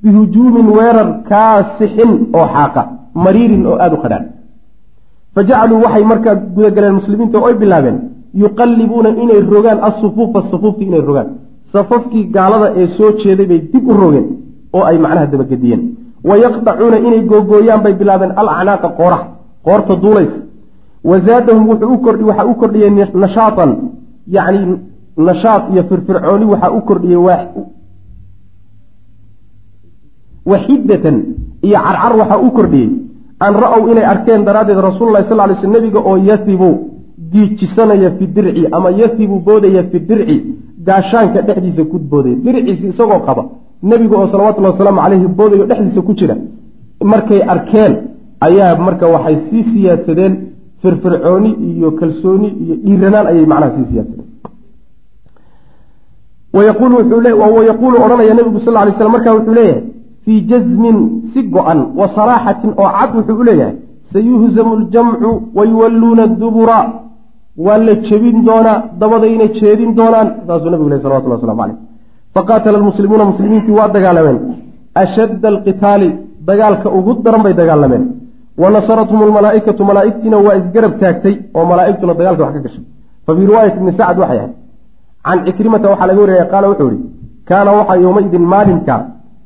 [0.04, 2.82] bihujuumin weerar kaasixin oo xaaqa
[3.24, 4.26] mariirin oo aada u qadhaan.
[5.36, 7.98] Fa jacaluu waxay markaa gudagaleen muslimiinta oo ay bilaabeen
[8.44, 11.30] yuqallibuuna inay rogaan asufuufa sufuuftii inay rogaan.
[11.74, 14.28] Safafkii gaalada ee soo jeeday bay dib u rogeen
[14.74, 15.82] oo ay macnaha dabagediyeen.
[16.24, 19.26] Wa yaqdacuuna inay googooyaan bay bilaabeen al acnaaqa qooraha
[19.66, 20.40] qoorta duulaysa
[21.10, 23.72] wa zaadahum wuxuu waxaa u kordhiyey nashaatan
[24.36, 24.78] yacni
[25.18, 27.22] nashaad iyo firfircooni waxaa u kordhiyey
[30.52, 31.16] waxidatan
[31.68, 32.90] iyo carcar waxaa u kordhiyey.
[33.46, 36.70] An ra'ow inay arkeen daraaddeed rasuululahi sal lay sl nebiga oo yasibu
[37.32, 40.38] giijisanaya fi dirci ama yasibu boodaya fi dirci
[40.88, 42.36] gaashaanka dhexdiisa ku boodaya.
[42.46, 43.44] Dirciisi isagoo qaba
[43.90, 46.36] nebiga oo salawatullahi wasalaamu caleyhi boodayo dhexdiisa ku jira.
[47.12, 47.94] Markay arkeen
[48.48, 50.34] ayaa marka waxay sii siyaadsadeen
[50.82, 54.28] firfircooni iyo kalsooni iyo dhiiranaan ayay macnaha sii siyaadsadeen.
[56.54, 59.99] Wayaquulu odhanaya nebigu sal lay slam markaa wuxuu leeyahay
[60.30, 60.98] fii jazmin
[61.34, 63.76] si go-an wa saraaxatin oo cad wuxuu u leeyahay
[64.14, 66.80] sayuhzamu ljamcu wayuwalluuna dubura.
[67.66, 71.78] Waa la jebin doonaa dabadayna jeedin doonaan saasuu nabigu leh salawatullah waslamu caleyh
[72.36, 74.38] faqaatala almuslimuuna muslimiintii waa dagaalameen.
[75.04, 76.08] Ashadda alqitaali
[76.50, 78.04] dagaalka ugu daran bay dagaalameen.
[78.62, 82.84] Wa nasarathum almalaa'ikatu malaa'igtiina waa isgarab taagtay oo malaa'igtuna dagaalka wax ka gashay.
[83.26, 84.54] Fa fii riwaayati ibni sacd waxay ahayd
[85.26, 87.00] can cikrimata waxaa laga wariyaya qaala wuxuu ihi
[87.50, 88.96] kaana waxaa yowmaidin maalinka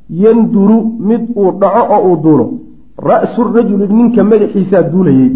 [0.10, 0.78] yanduru
[1.10, 2.46] mid uu dhaco oo uu duulo.
[3.10, 5.30] Ra'su rajuli ninka madaxiisaa duulayey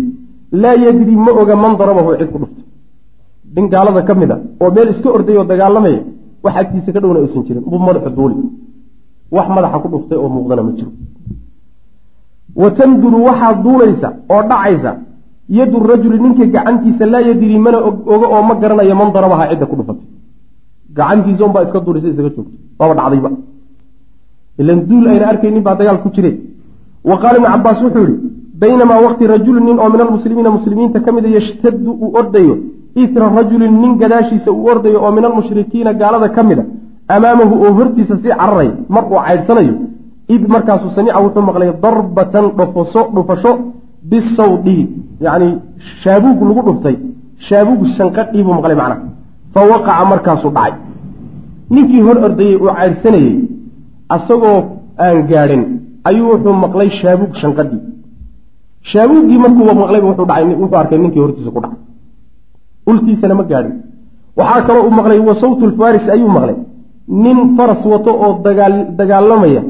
[0.62, 2.64] laa yadri ma oga man darabahu cid ku dhuftay
[3.56, 6.00] nin gaalada ka mid a oo meel iska orday oo dagaalamaya
[6.44, 7.64] wax agtiisa ka dhowna aysan jirin.
[7.70, 8.36] Buu madaxa duuli.
[9.36, 10.92] Wax madaxa ku dhuftay oo muuqdana ma jiro.
[12.62, 14.92] Wa tanduru waxaa duulaysa oo dhacaysa.
[15.58, 17.78] Yadu rajuli ninka gacantiisa laa yadri mana
[18.14, 20.06] oga oo ma garanayo man darabaha cidda ku dhufatay
[20.98, 22.52] gacantiisa unbaa iska duulaysa isaga joogto.
[22.80, 23.30] Waaba dhacdayba
[24.62, 26.32] ilan duul ayna arkaynin baa dagaal ku jire
[27.10, 28.16] wa qaala ibnu cabaas wuxuu yihi
[28.62, 32.56] baynamaa waqti rajulin nin oo min almuslimiina muslimiinta ka mida yashtadu uu ordayo
[33.04, 36.64] itra rajulin nin gadaashiisa uu ordayo oo min almushrikiina gaalada ka mida
[37.16, 39.74] amaamahu oo hortiisa sii cararay mar uu caydhsanayo
[40.36, 43.52] id markaasuu samica wuxuu maqlay darbatan dhufaso dhufasho
[44.10, 44.78] bisawdi
[45.26, 45.50] yacni
[46.02, 46.96] shaabuug lagu dhuftay
[47.48, 49.02] shaabuug shanqadhii buu maqlay macnaha
[49.54, 50.74] fa waqaca markaasuu dhacay.
[51.74, 53.34] Ninkii hor ordayey uu caydhsanayey
[54.16, 54.60] asagoo
[55.06, 55.64] aan gaadhin
[56.10, 57.82] ayuu wuxuu maqlay shaabuug shanqadhii
[58.92, 61.80] shaabuuggii markuuba maqlayba wuxuu arkay ninkii hortiisa ku dhacay.
[62.90, 63.74] Ultiisana ma gaadhin.
[64.40, 66.58] Waxaa kaloo uu maqlay wa sawtu lfaris ayuu maqlay.
[67.24, 69.62] Nin faras wato oo dagaal dagaalamaya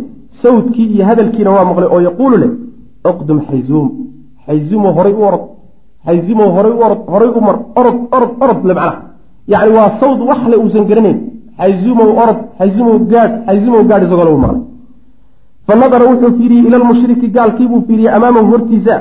[0.44, 2.52] sawdkii iyo hadalkiina waa maqlay oo yaquulu leh
[3.12, 3.88] uqdum xayzuum
[4.46, 5.44] xayzuumo horay u orod
[6.06, 8.98] xayzuumo horay u orod horay u mar orod orod orod le macnaha.
[9.52, 11.18] Yacni waa sawd wax le uusan garanayn
[11.60, 14.64] xayzuumow orod xayzuumow gaadh xayzuumow gaadh isagoo lagu maqlay
[15.68, 18.96] fa nadara wuxuu fiiriyey ila lmushriki gaalkiibuu fiiriyey amaamahu hortiisa.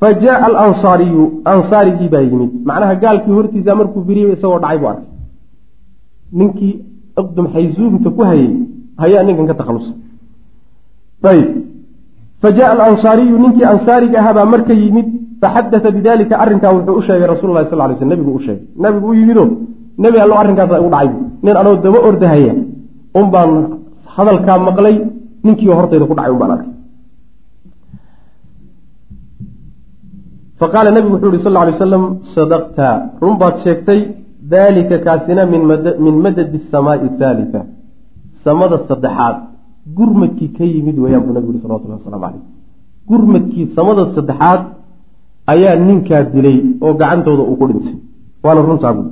[0.00, 1.22] Fa jaaa alansaariyu
[1.52, 2.50] ansaarigii baa yimid.
[2.68, 5.08] Macnaha gaalkii hortiisa markuu fiiriyey isagoo dhacay buu arkay.
[6.38, 6.74] Ninkii
[7.20, 8.50] uqdum xayzuumta ku hayay
[9.02, 9.96] hayaa ninkan ka takhalusay
[11.32, 11.48] ayb
[12.42, 15.08] fa jaaa alansaariyu ninkii ansaariga ahaabaa marka yimid
[15.42, 18.64] faxadata bidalika arrinkaa wuxuu u sheegay rasul lahi sal lay sl nebigu u sheegay.
[18.84, 19.44] Nabigu u yimido
[20.04, 21.10] nebi allo arrinkaasa igu dhacay.
[21.44, 22.54] Nin anoo daba ordahaya
[23.18, 23.50] un baan
[24.14, 24.96] hadalkaa maqlay
[25.44, 26.72] ninkii hortayda ku dhacay un baan arkay.
[30.60, 32.88] Faqaala nebigu wuxuu yihi sal ly wasalam sadaqta.
[33.22, 34.00] Run baad sheegtay
[34.54, 35.42] dalika kaasina
[36.04, 37.60] min madadi asamaai haalita
[38.44, 39.36] samada saddexaad
[39.96, 42.42] gurmadkii ka yimid weeyaan buu nabigu yhi salawatullah waslamu caleyh
[43.10, 44.60] gurmadkii samada saddexaad
[45.52, 47.96] ayaa ninkaa dilay oo gacantooda uu ku dhintay.
[48.44, 49.10] Waana runtaa buui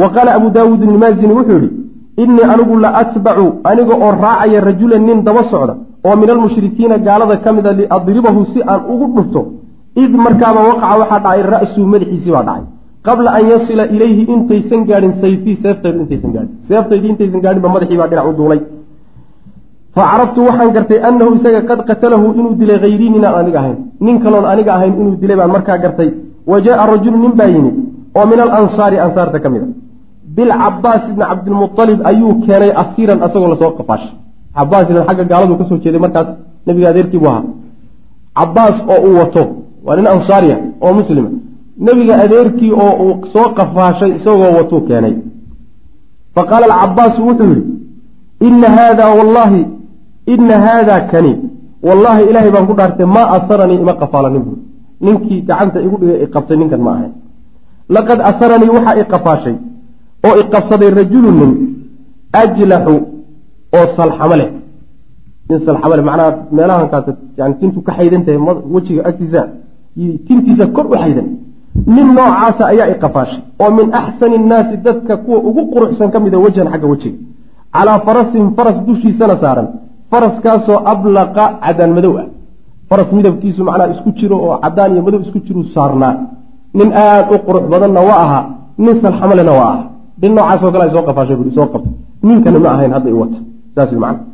[0.00, 1.70] wa qaala abu daawuud ilmaazini wuxuu yihi
[2.22, 5.74] innii anigu la atbacu aniga oo raacaya rajulan nin daba socda
[6.06, 9.42] oo min almushrikiina gaalada ka mida liadribahu si aan ugu dhufto
[9.94, 12.64] id markaaba waqaca waxaa dhacay ra-suu madaxiisii baa dhacay.
[13.06, 16.54] Qabla an yasila ilayhi intaysan gaadhin sayfii seeftaydu intaysan gaadhin.
[16.68, 18.60] Seeftaydii intaysan gaadhin madaxii baa dhinac u duulay.
[19.94, 23.78] Fa waxaan gartay annahu isaga qad qatalahu inuu dilay hayrii ninaan aniga ahayn.
[24.00, 26.10] Nin kaloon aniga ahayn inuu dilay baan markaa gartay.
[26.50, 27.76] Wa jaaa rajulu nin baa yimid
[28.16, 29.66] oo min alansaari ansaarta ka mid a
[30.36, 34.12] bilcabaas ibni cabdilmualib ayuu keenay asiiran asagoo la soo qafaashay
[34.56, 36.28] cabaas ilan xagga gaaladu ka soo jeeday markaas
[36.66, 37.44] nabiga adeerkii buu ahaa.
[38.38, 39.42] Cabaas oo uu wato
[39.86, 41.28] waa nin ansaariya oo muslima
[41.86, 45.14] nebiga adeerkii oo uu soo qafaashay isagoo watuu keenay.
[46.34, 47.62] Fa qaala alcabaasu wuxuu yihi
[48.48, 49.60] ina haada wallahi
[50.34, 51.32] ina haada kani
[51.86, 54.60] wallaahi ilaahay baan ku dhaartay maa asaranii ima qafaalanin buuri
[55.04, 57.12] ninkii gacanta igu dhigay iqabtay ninkan ma ahayn
[57.94, 59.56] laqad asaranii waxaa iqafaashay
[60.26, 61.50] oo iqabsaday rajulu nin
[62.42, 62.94] ajlaxu
[63.76, 64.48] oo salxamo leh.
[65.48, 67.06] Nin salxamo leh macnaha meelahankaas
[67.38, 68.40] yani tintu ka xaydan tahay
[68.74, 69.40] wejiga agtiisa
[70.26, 71.26] tintiisa kor u xaydan.
[71.94, 76.68] Nin noocaasa ayaa iqafaashay oo min axsani innaasi dadka kuwa ugu quruxsan ka mida wejhan
[76.72, 77.18] xagga wejiga.
[77.74, 79.68] Calaa farasin faras dushiisana saaran.
[80.10, 82.26] Faraskaasoo ablaqa cadaan madow ah.
[82.88, 86.14] Faras midabkiisu macnaha isku jiro oo cadaan iyo madow isku jiru saarnaa.
[86.78, 88.44] Nin aada u qurux badanna waa ahaa
[88.84, 89.84] nin salxamalena waa aha
[90.22, 91.92] nin noocaasoo kale soo qafaashay bui soo qabtay.
[92.22, 93.38] Ninkana ma ahayn hadda wata.
[93.74, 94.24] Saas macna.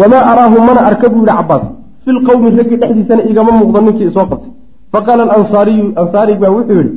[0.00, 1.64] Wamaa araahu mana arka buu yihi cabaas
[2.04, 4.50] fi lqowmi raggii dhexdiisana igama muuqdo ninkii isoo qabtay.
[4.92, 6.90] Faqaala alansaariyu ansaari baa wuxuu yihi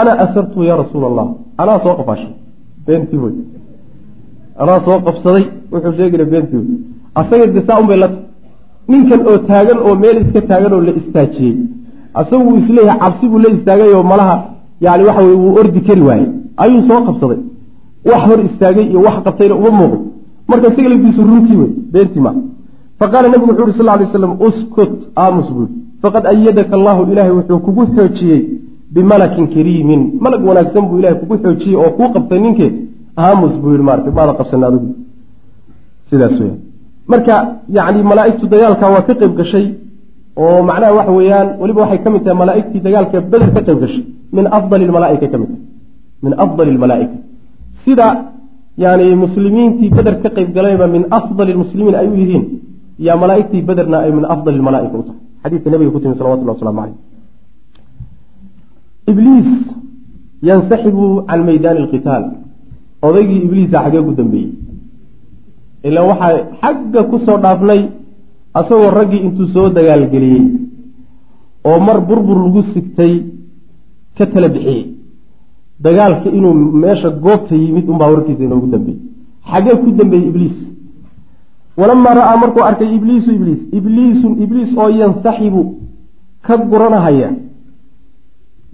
[0.00, 1.26] ana asartu ya rasuula allah
[1.62, 2.32] anaa soo qafaashay.
[2.86, 3.34] Beentii wey
[4.62, 6.68] anaa soo qabsaday wuxuu sheegina beentii wey
[7.20, 8.22] asaga de saa un bay la tahay
[8.88, 11.56] ninkan oo taagan oo meel iska taagan oo la istaajiyey.
[12.20, 14.36] Asagu is leeyahay cabsi buu la istaagay oo malaha
[14.84, 16.28] yani waxa weye wuu ordi kari waayey
[16.62, 17.40] ayuu soo qabsaday.
[18.10, 19.98] Wax hor istaagay iyo wax qabtayna uma muuqdo.
[20.48, 20.88] Marka isaga
[21.28, 22.32] runtii wey beentii ma.
[22.98, 25.68] Faqaala nabigu wuxu uri sal lay slam uskut aamus buui
[26.02, 28.40] faqad ayadaka allahu ilaahay wuxuu kugu xoojiyey
[28.94, 30.02] bimalakin kariimin.
[30.20, 32.70] Malag wanaagsan buu ilahay kugu xoojiyey oo kuu qabtay ninkee?
[33.16, 34.88] Aamus buu yihi maarata maada qabsana adigu.
[36.10, 36.56] Sidaas weya
[37.06, 37.34] marka
[37.68, 39.66] yani malaaigtu dagaalka waa ka qayb gashay
[40.36, 44.04] oo macnaha waxa weeyaan weliba waxay ka mid tahay malaaigtii dagaalka beder ka qayb gashay
[44.36, 45.73] min afdali malaaika ka mid tahay
[46.24, 47.16] min afdali lmalaaika
[47.84, 48.08] sida
[48.84, 52.44] yani muslimiintii beder ka qayb galayba min afdali lmuslimiin ay u yihiin
[53.06, 55.20] yaa malaaigtii bederna ay min afdali lmalaaika u tahay.
[55.42, 56.96] Xadiidka nabiga ku timi salawatullah waslamu caleyh
[59.10, 59.50] ibliis
[60.48, 62.24] yansaxibu can maydaani alqitaal.
[63.06, 64.52] Odaygii ibliisa xagee ku dambeeyey.
[65.86, 67.80] Ilaa waxaa xagga ku soo dhaafnay
[68.58, 70.44] asagoo raggii intuu soo dagaalgeliyey
[71.68, 73.14] oo mar burbur lagu sigtay
[74.16, 74.83] ka tala bixiyey
[75.84, 79.00] dagaalka inuu meesha goobta yimid unbaa warkiisa inoogu dambeeyey.
[79.50, 80.56] Xagee ku dambeeyey ibliis.
[81.80, 85.62] Walamaa ra'aa markuu arkay ibliisu ibliis ibliisun ibliis oo yansaxibu
[86.46, 87.30] ka guranahaya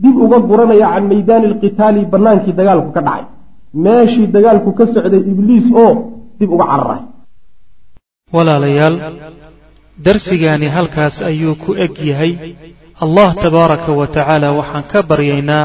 [0.03, 3.25] dib uga guranaya can maydaani alqitaali banaankii dagaalku ka dhacay.
[3.85, 5.93] Meeshii dagaalku ka socday ibliis oo
[6.39, 7.03] dib uga cararay
[8.35, 8.97] walaalayaal
[10.07, 12.33] darsigaani halkaas ayuu ku eg yahay.
[13.05, 15.65] Allah tabaaraka wa tacaala waxaan ka baryaynaa